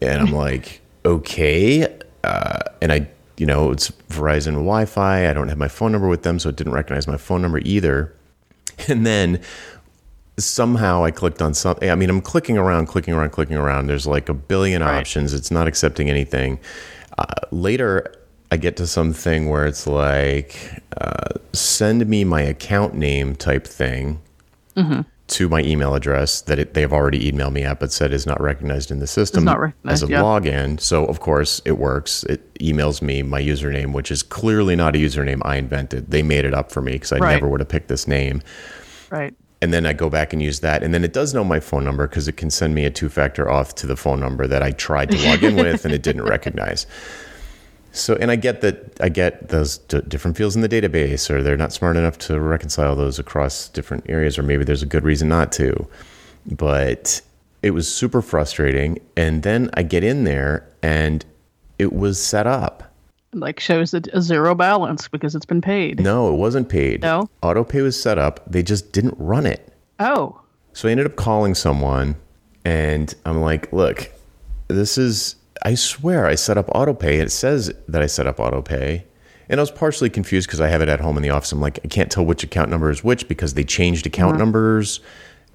and 0.00 0.20
I'm 0.20 0.32
like 0.32 0.82
okay, 1.04 1.86
uh, 2.22 2.60
and 2.82 2.92
I 2.92 3.08
you 3.36 3.46
know 3.46 3.70
it's 3.70 3.90
Verizon 4.08 4.52
Wi-Fi. 4.52 5.28
I 5.28 5.32
don't 5.32 5.48
have 5.48 5.58
my 5.58 5.68
phone 5.68 5.92
number 5.92 6.08
with 6.08 6.22
them, 6.22 6.38
so 6.38 6.50
it 6.50 6.56
didn't 6.56 6.74
recognize 6.74 7.06
my 7.06 7.16
phone 7.16 7.42
number 7.42 7.58
either. 7.58 8.14
And 8.88 9.06
then 9.06 9.40
somehow 10.38 11.04
I 11.04 11.10
clicked 11.10 11.40
on 11.40 11.54
something. 11.54 11.90
I 11.90 11.94
mean, 11.94 12.10
I'm 12.10 12.20
clicking 12.20 12.58
around, 12.58 12.86
clicking 12.86 13.14
around, 13.14 13.30
clicking 13.30 13.56
around. 13.56 13.86
There's 13.86 14.06
like 14.06 14.28
a 14.28 14.34
billion 14.34 14.82
right. 14.82 14.98
options. 14.98 15.32
It's 15.32 15.50
not 15.50 15.68
accepting 15.68 16.10
anything. 16.10 16.58
Uh, 17.18 17.24
later, 17.50 18.12
I 18.50 18.56
get 18.56 18.76
to 18.78 18.86
something 18.86 19.48
where 19.48 19.66
it's 19.66 19.86
like, 19.86 20.82
uh, 21.00 21.38
send 21.52 22.06
me 22.06 22.24
my 22.24 22.42
account 22.42 22.94
name 22.94 23.36
type 23.36 23.66
thing 23.66 24.20
mm-hmm. 24.76 25.02
to 25.28 25.48
my 25.48 25.62
email 25.62 25.94
address 25.94 26.40
that 26.42 26.58
it, 26.58 26.74
they've 26.74 26.92
already 26.92 27.30
emailed 27.30 27.52
me 27.52 27.62
at, 27.62 27.78
but 27.78 27.92
said 27.92 28.12
is 28.12 28.26
not 28.26 28.40
recognized 28.40 28.90
in 28.90 28.98
the 28.98 29.06
system 29.06 29.44
as 29.84 30.02
a 30.02 30.08
yeah. 30.08 30.20
login. 30.20 30.80
So, 30.80 31.04
of 31.06 31.20
course, 31.20 31.62
it 31.64 31.78
works. 31.78 32.24
It 32.24 32.52
emails 32.54 33.00
me 33.00 33.22
my 33.22 33.40
username, 33.40 33.92
which 33.92 34.10
is 34.10 34.24
clearly 34.24 34.74
not 34.74 34.96
a 34.96 34.98
username 34.98 35.40
I 35.44 35.56
invented. 35.56 36.10
They 36.10 36.24
made 36.24 36.44
it 36.44 36.54
up 36.54 36.72
for 36.72 36.82
me 36.82 36.92
because 36.92 37.12
I 37.12 37.18
right. 37.18 37.34
never 37.34 37.48
would 37.48 37.60
have 37.60 37.68
picked 37.68 37.88
this 37.88 38.08
name. 38.08 38.42
Right 39.10 39.34
and 39.64 39.72
then 39.72 39.86
I 39.86 39.94
go 39.94 40.10
back 40.10 40.34
and 40.34 40.42
use 40.42 40.60
that. 40.60 40.82
And 40.82 40.92
then 40.92 41.04
it 41.04 41.14
does 41.14 41.32
know 41.32 41.42
my 41.42 41.58
phone 41.58 41.84
number 41.84 42.06
because 42.06 42.28
it 42.28 42.36
can 42.36 42.50
send 42.50 42.74
me 42.74 42.84
a 42.84 42.90
two 42.90 43.08
factor 43.08 43.46
auth 43.46 43.72
to 43.76 43.86
the 43.86 43.96
phone 43.96 44.20
number 44.20 44.46
that 44.46 44.62
I 44.62 44.72
tried 44.72 45.10
to 45.10 45.26
log 45.26 45.42
in 45.42 45.56
with 45.56 45.86
and 45.86 45.94
it 45.94 46.02
didn't 46.02 46.24
recognize. 46.24 46.86
So, 47.90 48.14
and 48.16 48.30
I 48.30 48.36
get 48.36 48.60
that 48.60 49.00
I 49.00 49.08
get 49.08 49.48
those 49.48 49.78
d- 49.78 50.02
different 50.06 50.36
fields 50.36 50.54
in 50.54 50.60
the 50.60 50.68
database, 50.68 51.30
or 51.30 51.42
they're 51.42 51.56
not 51.56 51.72
smart 51.72 51.96
enough 51.96 52.18
to 52.18 52.38
reconcile 52.38 52.94
those 52.94 53.18
across 53.18 53.70
different 53.70 54.04
areas, 54.06 54.38
or 54.38 54.42
maybe 54.42 54.64
there's 54.64 54.82
a 54.82 54.86
good 54.86 55.04
reason 55.04 55.28
not 55.28 55.50
to. 55.52 55.88
But 56.44 57.22
it 57.62 57.70
was 57.70 57.90
super 57.90 58.20
frustrating. 58.20 58.98
And 59.16 59.44
then 59.44 59.70
I 59.72 59.82
get 59.82 60.04
in 60.04 60.24
there 60.24 60.68
and 60.82 61.24
it 61.78 61.94
was 61.94 62.22
set 62.22 62.46
up. 62.46 62.93
Like 63.40 63.60
shows 63.60 63.94
a 63.94 64.20
zero 64.20 64.54
balance 64.54 65.08
because 65.08 65.34
it's 65.34 65.46
been 65.46 65.60
paid. 65.60 66.00
No, 66.00 66.32
it 66.32 66.36
wasn't 66.36 66.68
paid. 66.68 67.02
No. 67.02 67.28
Autopay 67.42 67.82
was 67.82 68.00
set 68.00 68.18
up. 68.18 68.40
They 68.50 68.62
just 68.62 68.92
didn't 68.92 69.14
run 69.18 69.46
it. 69.46 69.72
Oh. 69.98 70.40
So 70.72 70.88
I 70.88 70.90
ended 70.90 71.06
up 71.06 71.16
calling 71.16 71.54
someone 71.54 72.16
and 72.64 73.14
I'm 73.24 73.40
like, 73.40 73.72
look, 73.72 74.10
this 74.68 74.98
is 74.98 75.36
I 75.62 75.74
swear 75.74 76.26
I 76.26 76.34
set 76.34 76.58
up 76.58 76.66
autopay. 76.68 77.20
It 77.20 77.32
says 77.32 77.72
that 77.88 78.02
I 78.02 78.06
set 78.06 78.26
up 78.26 78.36
autopay. 78.36 79.04
And 79.48 79.60
I 79.60 79.62
was 79.62 79.70
partially 79.70 80.10
confused 80.10 80.48
because 80.48 80.60
I 80.60 80.68
have 80.68 80.80
it 80.80 80.88
at 80.88 81.00
home 81.00 81.16
in 81.16 81.22
the 81.22 81.30
office. 81.30 81.52
I'm 81.52 81.60
like, 81.60 81.78
I 81.84 81.88
can't 81.88 82.10
tell 82.10 82.24
which 82.24 82.42
account 82.42 82.70
number 82.70 82.90
is 82.90 83.04
which 83.04 83.28
because 83.28 83.54
they 83.54 83.64
changed 83.64 84.06
account 84.06 84.32
mm-hmm. 84.32 84.38
numbers, 84.38 85.00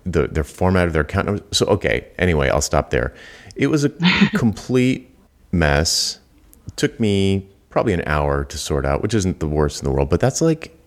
the 0.03 0.27
their 0.27 0.43
format 0.43 0.87
of 0.87 0.93
their 0.93 1.01
account 1.01 1.25
numbers. 1.25 1.45
So 1.51 1.65
okay, 1.67 2.07
anyway, 2.17 2.49
I'll 2.49 2.61
stop 2.61 2.91
there. 2.91 3.13
It 3.55 3.67
was 3.67 3.83
a 3.83 3.89
complete 4.35 5.15
mess. 5.51 6.19
It 6.67 6.77
took 6.77 6.99
me 6.99 7.49
probably 7.69 7.93
an 7.93 8.03
hour 8.05 8.43
to 8.45 8.57
sort 8.57 8.85
out, 8.85 9.01
which 9.01 9.13
isn't 9.13 9.39
the 9.39 9.47
worst 9.47 9.81
in 9.81 9.85
the 9.87 9.91
world, 9.93 10.09
but 10.09 10.19
that's 10.19 10.41
like, 10.41 10.77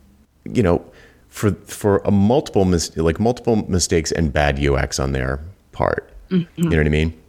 you 0.45 0.63
know, 0.63 0.85
for 1.29 1.53
for 1.67 1.99
a 2.05 2.11
multiple 2.11 2.65
mis- 2.65 2.97
like 2.97 3.19
multiple 3.19 3.57
mistakes 3.69 4.13
and 4.13 4.33
bad 4.33 4.65
UX 4.65 4.99
on 4.99 5.13
their 5.13 5.41
part. 5.73 6.11
Mm-hmm. 6.31 6.63
You 6.63 6.71
know 6.71 6.77
what 6.77 6.87
I 6.87 6.91
mean? 6.91 7.21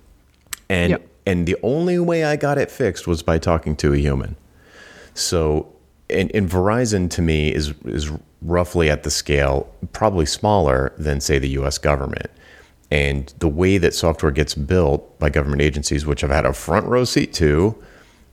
And 0.70 0.92
yep 0.92 1.10
and 1.26 1.46
the 1.46 1.56
only 1.63 2.00
way 2.00 2.26
I 2.26 2.36
got 2.36 2.58
it 2.58 2.70
fixed 2.70 3.08
was 3.08 3.24
by 3.24 3.38
talking 3.38 3.76
to 3.78 3.94
a 3.94 3.98
human. 3.98 4.36
So, 5.13 5.72
and, 6.10 6.34
and 6.36 6.50
Verizon 6.50 7.10
to 7.12 7.22
me 7.22 7.54
is 7.54 7.74
is 7.86 8.12
roughly 8.42 8.89
at 8.89 9.04
the 9.04 9.12
scale, 9.12 9.74
probably 9.94 10.26
smaller 10.26 10.92
than 10.98 11.22
say 11.22 11.39
the 11.39 11.50
U.S. 11.50 11.78
government. 11.78 12.30
And 12.92 13.34
the 13.39 13.48
way 13.48 13.78
that 13.78 13.94
software 13.94 14.32
gets 14.32 14.54
built 14.54 15.18
by 15.18 15.30
government 15.30 15.62
agencies, 15.62 16.06
which 16.06 16.24
I've 16.24 16.30
had 16.30 16.46
a 16.46 16.54
front 16.54 16.86
row 16.88 17.06
seat 17.06 17.34
to, 17.36 17.76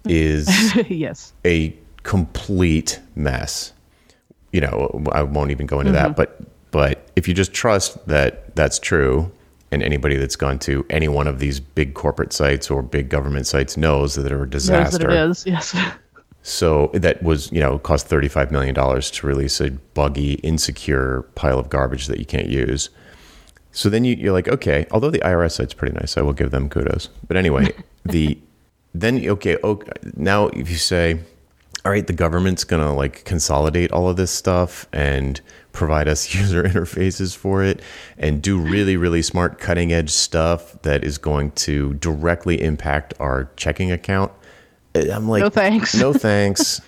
is 0.06 0.48
yes 0.88 1.32
a 1.44 1.76
complete 2.02 3.00
mess. 3.14 3.72
You 4.52 4.62
know, 4.62 5.04
I 5.12 5.22
won't 5.22 5.50
even 5.52 5.66
go 5.66 5.80
into 5.80 5.92
mm-hmm. 5.92 6.08
that, 6.08 6.16
but 6.16 6.40
but 6.70 7.10
if 7.16 7.28
you 7.28 7.34
just 7.34 7.52
trust 7.52 8.06
that 8.06 8.54
that's 8.56 8.78
true, 8.78 9.30
and 9.70 9.82
anybody 9.82 10.16
that's 10.16 10.36
gone 10.36 10.58
to 10.60 10.84
any 10.90 11.08
one 11.08 11.26
of 11.26 11.38
these 11.38 11.60
big 11.60 11.94
corporate 11.94 12.32
sites 12.32 12.70
or 12.70 12.82
big 12.82 13.08
government 13.08 13.46
sites 13.46 13.76
knows 13.76 14.14
that 14.14 14.22
they're 14.22 14.42
a 14.42 14.50
disaster. 14.50 15.08
Knows 15.08 15.46
it 15.46 15.52
is, 15.52 15.74
yes. 15.74 15.76
so 16.42 16.90
that 16.94 17.22
was, 17.22 17.52
you 17.52 17.60
know, 17.60 17.78
cost 17.78 18.08
$35 18.08 18.50
million 18.50 18.74
to 18.74 19.26
release 19.26 19.60
a 19.60 19.70
buggy, 19.70 20.34
insecure 20.34 21.22
pile 21.34 21.58
of 21.58 21.70
garbage 21.70 22.06
that 22.08 22.18
you 22.18 22.24
can't 22.24 22.48
use. 22.48 22.90
So 23.72 23.88
then 23.88 24.04
you, 24.04 24.16
you're 24.16 24.32
like, 24.32 24.48
okay, 24.48 24.86
although 24.90 25.10
the 25.10 25.20
IRS 25.20 25.52
site's 25.52 25.74
pretty 25.74 25.94
nice, 25.94 26.16
I 26.16 26.22
will 26.22 26.32
give 26.32 26.50
them 26.50 26.68
kudos. 26.68 27.08
But 27.28 27.36
anyway, 27.36 27.72
the 28.04 28.38
then 28.94 29.26
okay, 29.28 29.56
okay, 29.62 29.92
now 30.16 30.48
if 30.48 30.70
you 30.70 30.76
say, 30.76 31.20
all 31.84 31.92
right, 31.92 32.06
the 32.06 32.12
government's 32.12 32.64
gonna 32.64 32.94
like 32.94 33.24
consolidate 33.24 33.92
all 33.92 34.08
of 34.08 34.16
this 34.16 34.30
stuff 34.30 34.86
and 34.92 35.40
provide 35.72 36.08
us 36.08 36.34
user 36.34 36.62
interfaces 36.62 37.36
for 37.36 37.62
it 37.62 37.80
and 38.18 38.42
do 38.42 38.58
really, 38.58 38.96
really 38.96 39.22
smart 39.22 39.58
cutting 39.58 39.92
edge 39.92 40.10
stuff 40.10 40.80
that 40.82 41.04
is 41.04 41.18
going 41.18 41.52
to 41.52 41.94
directly 41.94 42.60
impact 42.62 43.14
our 43.20 43.50
checking 43.56 43.92
account. 43.92 44.32
Eh, 44.94 45.10
I'm 45.12 45.28
like, 45.28 45.42
no 45.42 45.50
thanks. 45.50 45.94
no 45.94 46.12
thanks. 46.28 46.80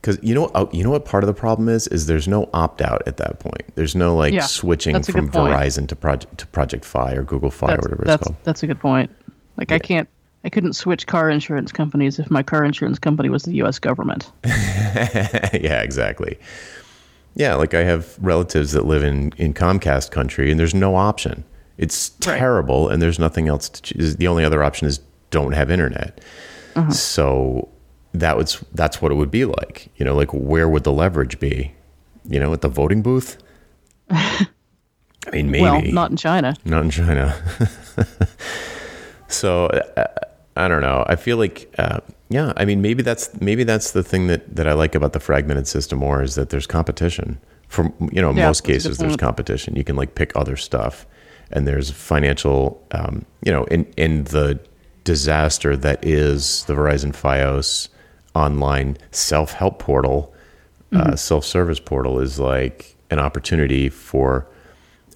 Because 0.00 0.22
you 0.22 0.34
know, 0.34 0.50
oh, 0.54 0.70
you 0.72 0.84
know 0.84 0.90
what 0.90 1.04
part 1.04 1.24
of 1.24 1.26
the 1.26 1.34
problem 1.34 1.68
is 1.68 1.88
is 1.88 2.06
there's 2.06 2.28
no 2.28 2.48
opt 2.54 2.80
out 2.80 3.02
at 3.06 3.16
that 3.16 3.40
point. 3.40 3.74
There's 3.74 3.96
no 3.96 4.14
like 4.14 4.32
yeah, 4.32 4.42
switching 4.42 5.02
from 5.02 5.30
Verizon 5.30 5.88
to 5.88 5.96
project 5.96 6.38
to 6.38 6.46
Project 6.46 6.84
Fi 6.84 7.14
or 7.14 7.24
Google 7.24 7.50
Fi 7.50 7.68
that's, 7.68 7.78
or 7.78 7.90
whatever 7.90 8.02
it's 8.04 8.24
called. 8.24 8.36
That's 8.44 8.62
a 8.62 8.68
good 8.68 8.78
point. 8.78 9.10
Like 9.56 9.70
yeah. 9.70 9.76
I 9.76 9.78
can't, 9.80 10.08
I 10.44 10.48
couldn't 10.48 10.74
switch 10.74 11.06
car 11.06 11.28
insurance 11.28 11.72
companies 11.72 12.18
if 12.18 12.30
my 12.30 12.42
car 12.42 12.64
insurance 12.64 12.98
company 12.98 13.28
was 13.28 13.42
the 13.42 13.54
U.S. 13.56 13.78
government. 13.78 14.30
yeah, 14.44 15.82
exactly. 15.82 16.38
Yeah, 17.34 17.54
like 17.54 17.74
I 17.74 17.82
have 17.82 18.16
relatives 18.20 18.72
that 18.72 18.86
live 18.86 19.02
in, 19.02 19.32
in 19.36 19.54
Comcast 19.54 20.10
country 20.10 20.50
and 20.50 20.58
there's 20.58 20.74
no 20.74 20.96
option. 20.96 21.44
It's 21.78 22.10
terrible 22.20 22.86
right. 22.86 22.94
and 22.94 23.02
there's 23.02 23.18
nothing 23.18 23.48
else 23.48 23.68
to 23.68 23.82
choose. 23.82 24.16
The 24.16 24.28
only 24.28 24.44
other 24.44 24.62
option 24.62 24.86
is 24.88 25.00
don't 25.30 25.52
have 25.52 25.70
internet. 25.70 26.20
Uh-huh. 26.74 26.90
So 26.90 27.68
that 28.14 28.36
was 28.36 28.64
that's 28.72 29.02
what 29.02 29.12
it 29.12 29.16
would 29.16 29.30
be 29.30 29.44
like. 29.44 29.90
You 29.96 30.04
know, 30.04 30.14
like 30.14 30.32
where 30.32 30.68
would 30.68 30.84
the 30.84 30.92
leverage 30.92 31.38
be? 31.38 31.72
You 32.24 32.40
know, 32.40 32.52
at 32.52 32.60
the 32.60 32.68
voting 32.68 33.02
booth? 33.02 33.36
I 34.10 34.46
mean, 35.32 35.50
maybe. 35.50 35.62
Well, 35.62 35.82
not 35.82 36.10
in 36.10 36.16
China. 36.16 36.56
Not 36.64 36.84
in 36.84 36.90
China. 36.90 37.36
so 39.28 39.66
uh, 39.66 40.06
I 40.56 40.68
don't 40.68 40.80
know. 40.80 41.04
I 41.06 41.16
feel 41.16 41.36
like 41.36 41.72
uh, 41.78 42.00
yeah, 42.28 42.52
I 42.56 42.64
mean, 42.64 42.82
maybe 42.82 43.02
that's 43.02 43.38
maybe 43.40 43.64
that's 43.64 43.92
the 43.92 44.02
thing 44.02 44.26
that, 44.26 44.56
that 44.56 44.66
I 44.66 44.72
like 44.72 44.94
about 44.94 45.12
the 45.12 45.20
fragmented 45.20 45.68
system 45.68 46.00
more 46.00 46.22
is 46.22 46.34
that 46.34 46.50
there's 46.50 46.66
competition. 46.66 47.38
For 47.68 47.92
you 48.12 48.22
know, 48.22 48.32
yeah, 48.32 48.46
most 48.46 48.64
cases 48.64 48.98
there's 48.98 49.16
competition. 49.16 49.76
You 49.76 49.84
can 49.84 49.96
like 49.96 50.14
pick 50.14 50.32
other 50.34 50.56
stuff, 50.56 51.06
and 51.50 51.66
there's 51.66 51.90
financial, 51.90 52.84
um, 52.92 53.24
you 53.44 53.52
know, 53.52 53.64
in 53.64 53.84
in 53.96 54.24
the 54.24 54.58
disaster 55.04 55.76
that 55.76 56.04
is 56.04 56.64
the 56.64 56.74
Verizon 56.74 57.12
FiOS 57.12 57.88
online 58.34 58.96
self 59.10 59.52
help 59.52 59.78
portal, 59.78 60.34
uh, 60.92 60.96
mm-hmm. 60.96 61.10
uh, 61.12 61.16
self 61.16 61.44
service 61.44 61.80
portal 61.80 62.18
is 62.18 62.38
like 62.38 62.96
an 63.10 63.18
opportunity 63.18 63.88
for 63.88 64.48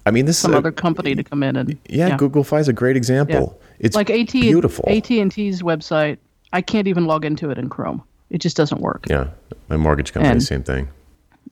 I 0.05 0.11
mean, 0.11 0.25
this 0.25 0.37
some 0.37 0.51
is 0.51 0.53
some 0.53 0.57
other 0.57 0.71
company 0.71 1.15
to 1.15 1.23
come 1.23 1.43
in 1.43 1.55
and 1.55 1.77
Yeah, 1.89 2.17
Google 2.17 2.43
Fi 2.43 2.59
is 2.59 2.67
a 2.67 2.73
great 2.73 2.97
example. 2.97 3.59
It's 3.79 3.95
like 3.95 4.09
AT 4.09 4.31
beautiful. 4.31 4.85
AT 4.87 5.09
and 5.11 5.31
T's 5.31 5.61
website. 5.61 6.17
I 6.53 6.61
can't 6.61 6.87
even 6.87 7.05
log 7.05 7.23
into 7.25 7.49
it 7.49 7.57
in 7.57 7.69
Chrome. 7.69 8.01
It 8.29 8.39
just 8.39 8.55
doesn't 8.57 8.81
work. 8.81 9.05
yeah, 9.09 9.27
my 9.69 9.77
mortgage 9.77 10.13
company, 10.13 10.31
And- 10.31 10.43
same 10.43 10.63
thing. 10.63 10.87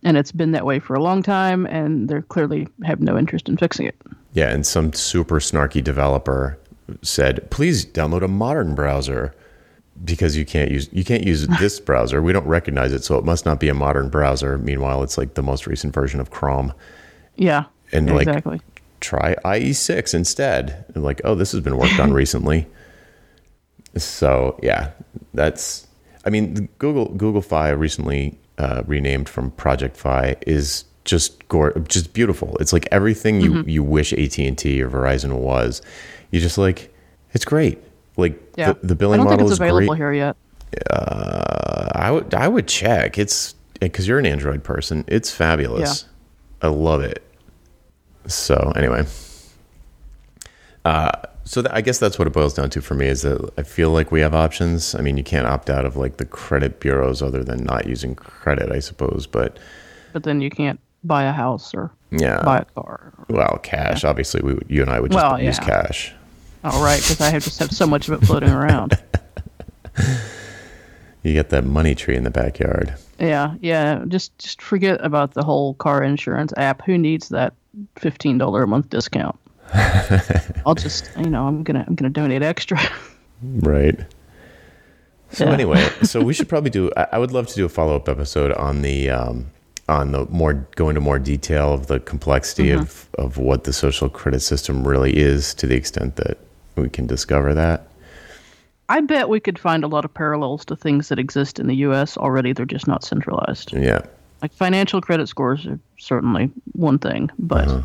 and 0.03 0.15
it's 0.17 0.31
been 0.31 0.51
that 0.53 0.65
way 0.65 0.79
for 0.79 0.93
a 0.95 1.01
long 1.01 1.21
time 1.21 1.65
and 1.65 2.07
they 2.09 2.21
clearly 2.21 2.67
have 2.85 3.01
no 3.01 3.17
interest 3.17 3.49
in 3.49 3.57
fixing 3.57 3.85
it 3.85 3.95
Yeah, 4.33 4.49
and 4.49 4.65
some 4.65 4.93
super 4.93 5.39
snarky 5.39 5.83
developer 5.83 6.57
said, 7.01 7.49
"Please 7.51 7.85
download 7.85 8.23
a 8.23 8.27
modern 8.27 8.75
browser 8.75 9.33
because 10.05 10.37
you 10.37 10.45
can't 10.45 10.71
use 10.71 10.87
you 10.93 11.03
can't 11.03 11.23
use 11.25 11.45
this 11.59 11.79
browser. 11.89 12.21
We 12.21 12.31
don't 12.33 12.47
recognize 12.47 12.93
it, 12.93 13.03
so 13.03 13.17
it 13.17 13.25
must 13.25 13.45
not 13.45 13.59
be 13.59 13.67
a 13.69 13.73
modern 13.73 14.09
browser." 14.09 14.57
Meanwhile, 14.57 15.03
it's 15.03 15.17
like 15.17 15.33
the 15.33 15.43
most 15.43 15.67
recent 15.67 15.93
version 15.93 16.19
of 16.19 16.31
Chrome. 16.31 16.73
yeah 17.35 17.65
And, 17.91 18.13
like, 18.15 18.61
Try 18.99 19.35
IE6 19.45 20.13
instead. 20.13 20.85
And 20.93 21.03
like, 21.03 21.21
"Oh, 21.23 21.33
this 21.33 21.51
has 21.53 21.61
been 21.61 21.77
worked 21.77 21.99
on 21.99 22.11
recently." 22.23 22.67
So, 23.97 24.59
yeah, 24.61 24.91
that's 25.33 25.87
I 26.25 26.29
mean, 26.29 26.53
the 26.53 26.61
Google 26.79 27.05
Google 27.15 27.41
Fi 27.41 27.69
recently 27.69 28.37
uh, 28.57 28.83
renamed 28.85 29.29
from 29.29 29.51
Project 29.51 29.95
Fi 29.97 30.35
is 30.45 30.83
just 31.05 31.47
gore, 31.47 31.71
just 31.87 32.13
beautiful. 32.13 32.57
It's 32.59 32.73
like 32.73 32.87
everything 32.91 33.41
you, 33.41 33.51
Mm-hmm. 33.53 33.69
you 33.69 33.83
wish 33.83 34.13
AT 34.13 34.37
and 34.37 34.57
T 34.57 34.81
or 34.83 34.89
Verizon 34.89 35.39
was. 35.39 35.81
You 36.31 36.39
just 36.39 36.57
like 36.57 36.93
it's 37.33 37.45
great. 37.45 37.79
Like 38.17 38.37
yeah 38.57 38.73
the, 38.73 38.87
the 38.87 38.95
billing 38.95 39.21
i 39.21 39.23
don't 39.23 39.31
model 39.31 39.37
think 39.39 39.45
is 39.47 39.51
it's 39.53 39.59
available 39.61 39.87
great. 39.87 39.97
here 39.97 40.11
yet 40.13 40.35
Uh, 40.91 41.87
I 41.95 42.11
would 42.11 42.33
I 42.33 42.47
would 42.49 42.67
check. 42.67 43.17
It's 43.17 43.55
because 43.79 44.07
you're 44.09 44.19
an 44.19 44.25
Android 44.25 44.61
person. 44.63 45.05
It's 45.07 45.31
fabulous. 45.31 46.05
I 46.61 46.67
love 46.67 47.01
it. 47.01 47.23
So 48.27 48.71
anyway, 48.75 49.05
uh, 50.85 51.11
so 51.45 51.61
th- 51.61 51.73
I 51.73 51.81
guess 51.81 51.97
that's 51.99 52.19
what 52.19 52.27
it 52.27 52.33
boils 52.33 52.53
down 52.53 52.69
to 52.71 52.81
for 52.81 52.93
me 52.95 53.07
is 53.07 53.23
that 53.23 53.51
I 53.57 53.63
feel 53.63 53.89
like 53.91 54.11
we 54.11 54.21
have 54.21 54.35
options. 54.35 54.93
I 54.95 55.01
mean, 55.01 55.17
you 55.17 55.23
can't 55.23 55.47
opt 55.47 55.69
out 55.69 55.85
of 55.85 55.95
like 55.97 56.17
the 56.17 56.25
credit 56.25 56.79
bureaus 56.79 57.21
other 57.21 57.43
than 57.43 57.63
not 57.63 57.87
using 57.87 58.15
credit, 58.15 58.71
I 58.71 58.79
suppose. 58.79 59.25
But 59.25 59.57
but 60.13 60.23
then 60.23 60.41
you 60.41 60.49
can't 60.49 60.79
buy 61.03 61.23
a 61.23 61.31
house 61.31 61.73
or 61.73 61.91
yeah, 62.11 62.41
buy 62.43 62.59
a 62.59 62.65
car 62.65 63.13
well, 63.29 63.59
cash. 63.63 64.03
Obviously, 64.03 64.41
we 64.41 64.59
you 64.67 64.81
and 64.81 64.91
I 64.91 64.99
would 64.99 65.11
just 65.11 65.23
Well, 65.23 65.41
use 65.41 65.57
yeah. 65.59 65.65
cash. 65.65 66.13
all 66.63 66.83
right 66.83 66.99
because 66.99 67.21
i 67.21 67.29
have 67.29 67.41
just 67.43 67.57
have 67.59 67.71
so 67.71 67.87
much 67.87 68.09
of 68.09 68.21
it 68.21 68.25
floating 68.27 68.49
around 68.49 68.97
You 71.23 71.33
get 71.33 71.49
that 71.49 71.65
money 71.65 71.95
tree 71.95 72.15
in 72.15 72.23
the 72.23 72.29
backyard. 72.31 72.95
yeah 73.19 73.55
yeah 73.61 74.03
just 74.07 74.37
just 74.39 74.61
forget 74.61 75.03
about 75.05 75.33
the 75.33 75.43
whole 75.43 75.73
car 75.75 76.01
insurance 76.03 76.53
app 76.57 76.81
who 76.85 76.97
needs 76.97 77.29
that 77.29 77.53
$15 77.95 78.63
a 78.63 78.67
month 78.67 78.89
discount 78.89 79.37
i'll 80.65 80.75
just 80.75 81.11
you 81.17 81.29
know 81.29 81.45
i'm 81.47 81.63
gonna 81.63 81.83
i'm 81.87 81.95
gonna 81.95 82.09
donate 82.09 82.41
extra 82.41 82.79
Right. 83.41 83.97
So 85.31 85.45
Yeah. 85.45 85.53
anyway, 85.53 85.89
so 86.03 86.21
we 86.21 86.33
should 86.33 86.49
probably 86.53 86.69
do. 86.71 86.91
I, 86.97 87.07
I 87.13 87.17
would 87.19 87.31
love 87.31 87.47
to 87.47 87.55
do 87.55 87.65
a 87.65 87.69
follow 87.69 87.95
up 87.95 88.09
episode 88.09 88.51
on 88.53 88.81
the 88.81 89.09
um, 89.09 89.45
on 89.87 90.11
the 90.11 90.25
more 90.25 90.55
go 90.75 90.89
into 90.89 90.99
more 91.01 91.19
detail 91.19 91.73
of 91.73 91.87
the 91.87 91.99
complexity 92.01 92.71
of 92.71 93.07
of 93.17 93.37
what 93.37 93.63
the 93.63 93.71
social 93.73 94.09
credit 94.09 94.41
system 94.41 94.85
really 94.87 95.15
is, 95.15 95.53
to 95.55 95.67
the 95.67 95.75
extent 95.75 96.15
that 96.17 96.37
we 96.75 96.89
can 96.89 97.07
discover 97.07 97.53
that. 97.53 97.87
I 98.89 99.01
bet 99.01 99.29
we 99.29 99.39
could 99.39 99.59
find 99.59 99.83
a 99.83 99.87
lot 99.87 100.03
of 100.03 100.13
parallels 100.13 100.65
to 100.65 100.75
things 100.75 101.09
that 101.09 101.19
exist 101.19 101.59
in 101.59 101.67
the 101.67 101.75
U.S. 101.75 102.17
already. 102.17 102.51
They're 102.53 102.65
just 102.65 102.87
not 102.87 103.03
centralized. 103.03 103.71
Yeah. 103.71 104.01
Like 104.41 104.53
financial 104.53 105.01
credit 105.01 105.27
scores 105.27 105.65
are 105.67 105.79
certainly 105.97 106.49
one 106.73 106.97
thing, 106.99 107.29
but 107.39 107.67
Uh-huh. 107.67 107.81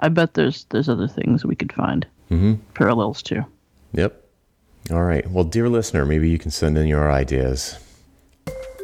I 0.00 0.08
bet 0.08 0.34
there's 0.34 0.64
there's 0.70 0.88
other 0.88 1.06
things 1.08 1.44
we 1.44 1.54
could 1.56 1.72
find 1.72 2.06
Mm-hmm. 2.30 2.54
parallels 2.74 3.22
to. 3.24 3.44
Yep. 3.92 4.18
All 4.90 5.02
right. 5.04 5.28
Well, 5.30 5.44
dear 5.44 5.68
listener, 5.68 6.04
maybe 6.06 6.28
you 6.30 6.38
can 6.38 6.50
send 6.50 6.76
in 6.78 6.86
your 6.88 7.12
ideas. 7.12 7.78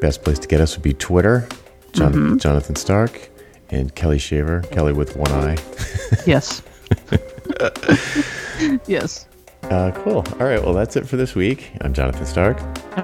Best 0.00 0.22
place 0.22 0.38
to 0.38 0.46
get 0.48 0.60
us 0.60 0.76
would 0.76 0.82
be 0.84 0.92
Twitter, 0.92 1.48
Jonathan, 1.92 2.38
Jonathan 2.38 2.76
Stark, 2.76 3.30
and 3.70 3.92
Kelly 3.96 4.18
Shaver. 4.18 4.60
Kelly 4.70 4.92
with 4.92 5.16
one 5.16 5.32
eye. 5.32 5.56
Yes. 6.26 6.62
yes. 8.86 9.26
Uh, 9.64 9.90
cool. 10.04 10.24
All 10.40 10.46
right. 10.46 10.62
Well, 10.62 10.72
that's 10.74 10.96
it 10.96 11.06
for 11.08 11.16
this 11.16 11.34
week. 11.34 11.70
I'm 11.80 11.92
Jonathan 11.92 12.26
Stark. 12.26 12.60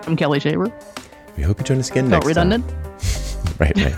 I'm 0.06 0.16
Kelly 0.16 0.40
Shaver. 0.40 0.72
We 1.36 1.42
hope 1.42 1.58
you 1.58 1.64
join 1.64 1.78
us 1.78 1.90
again 1.90 2.08
Felt 2.10 2.24
next 2.24 2.34
time. 2.36 2.48
redundant. 2.50 2.83
Right, 3.60 3.76
right. 3.76 3.94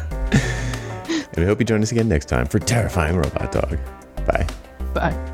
and 1.11 1.37
we 1.37 1.45
hope 1.45 1.59
you 1.61 1.65
join 1.65 1.83
us 1.83 1.91
again 1.93 2.09
next 2.09 2.27
time 2.27 2.47
for 2.47 2.59
Terrifying 2.59 3.17
Robot 3.17 3.53
Dog. 3.53 3.79
Bye. 4.27 4.47
Bye. 4.93 5.33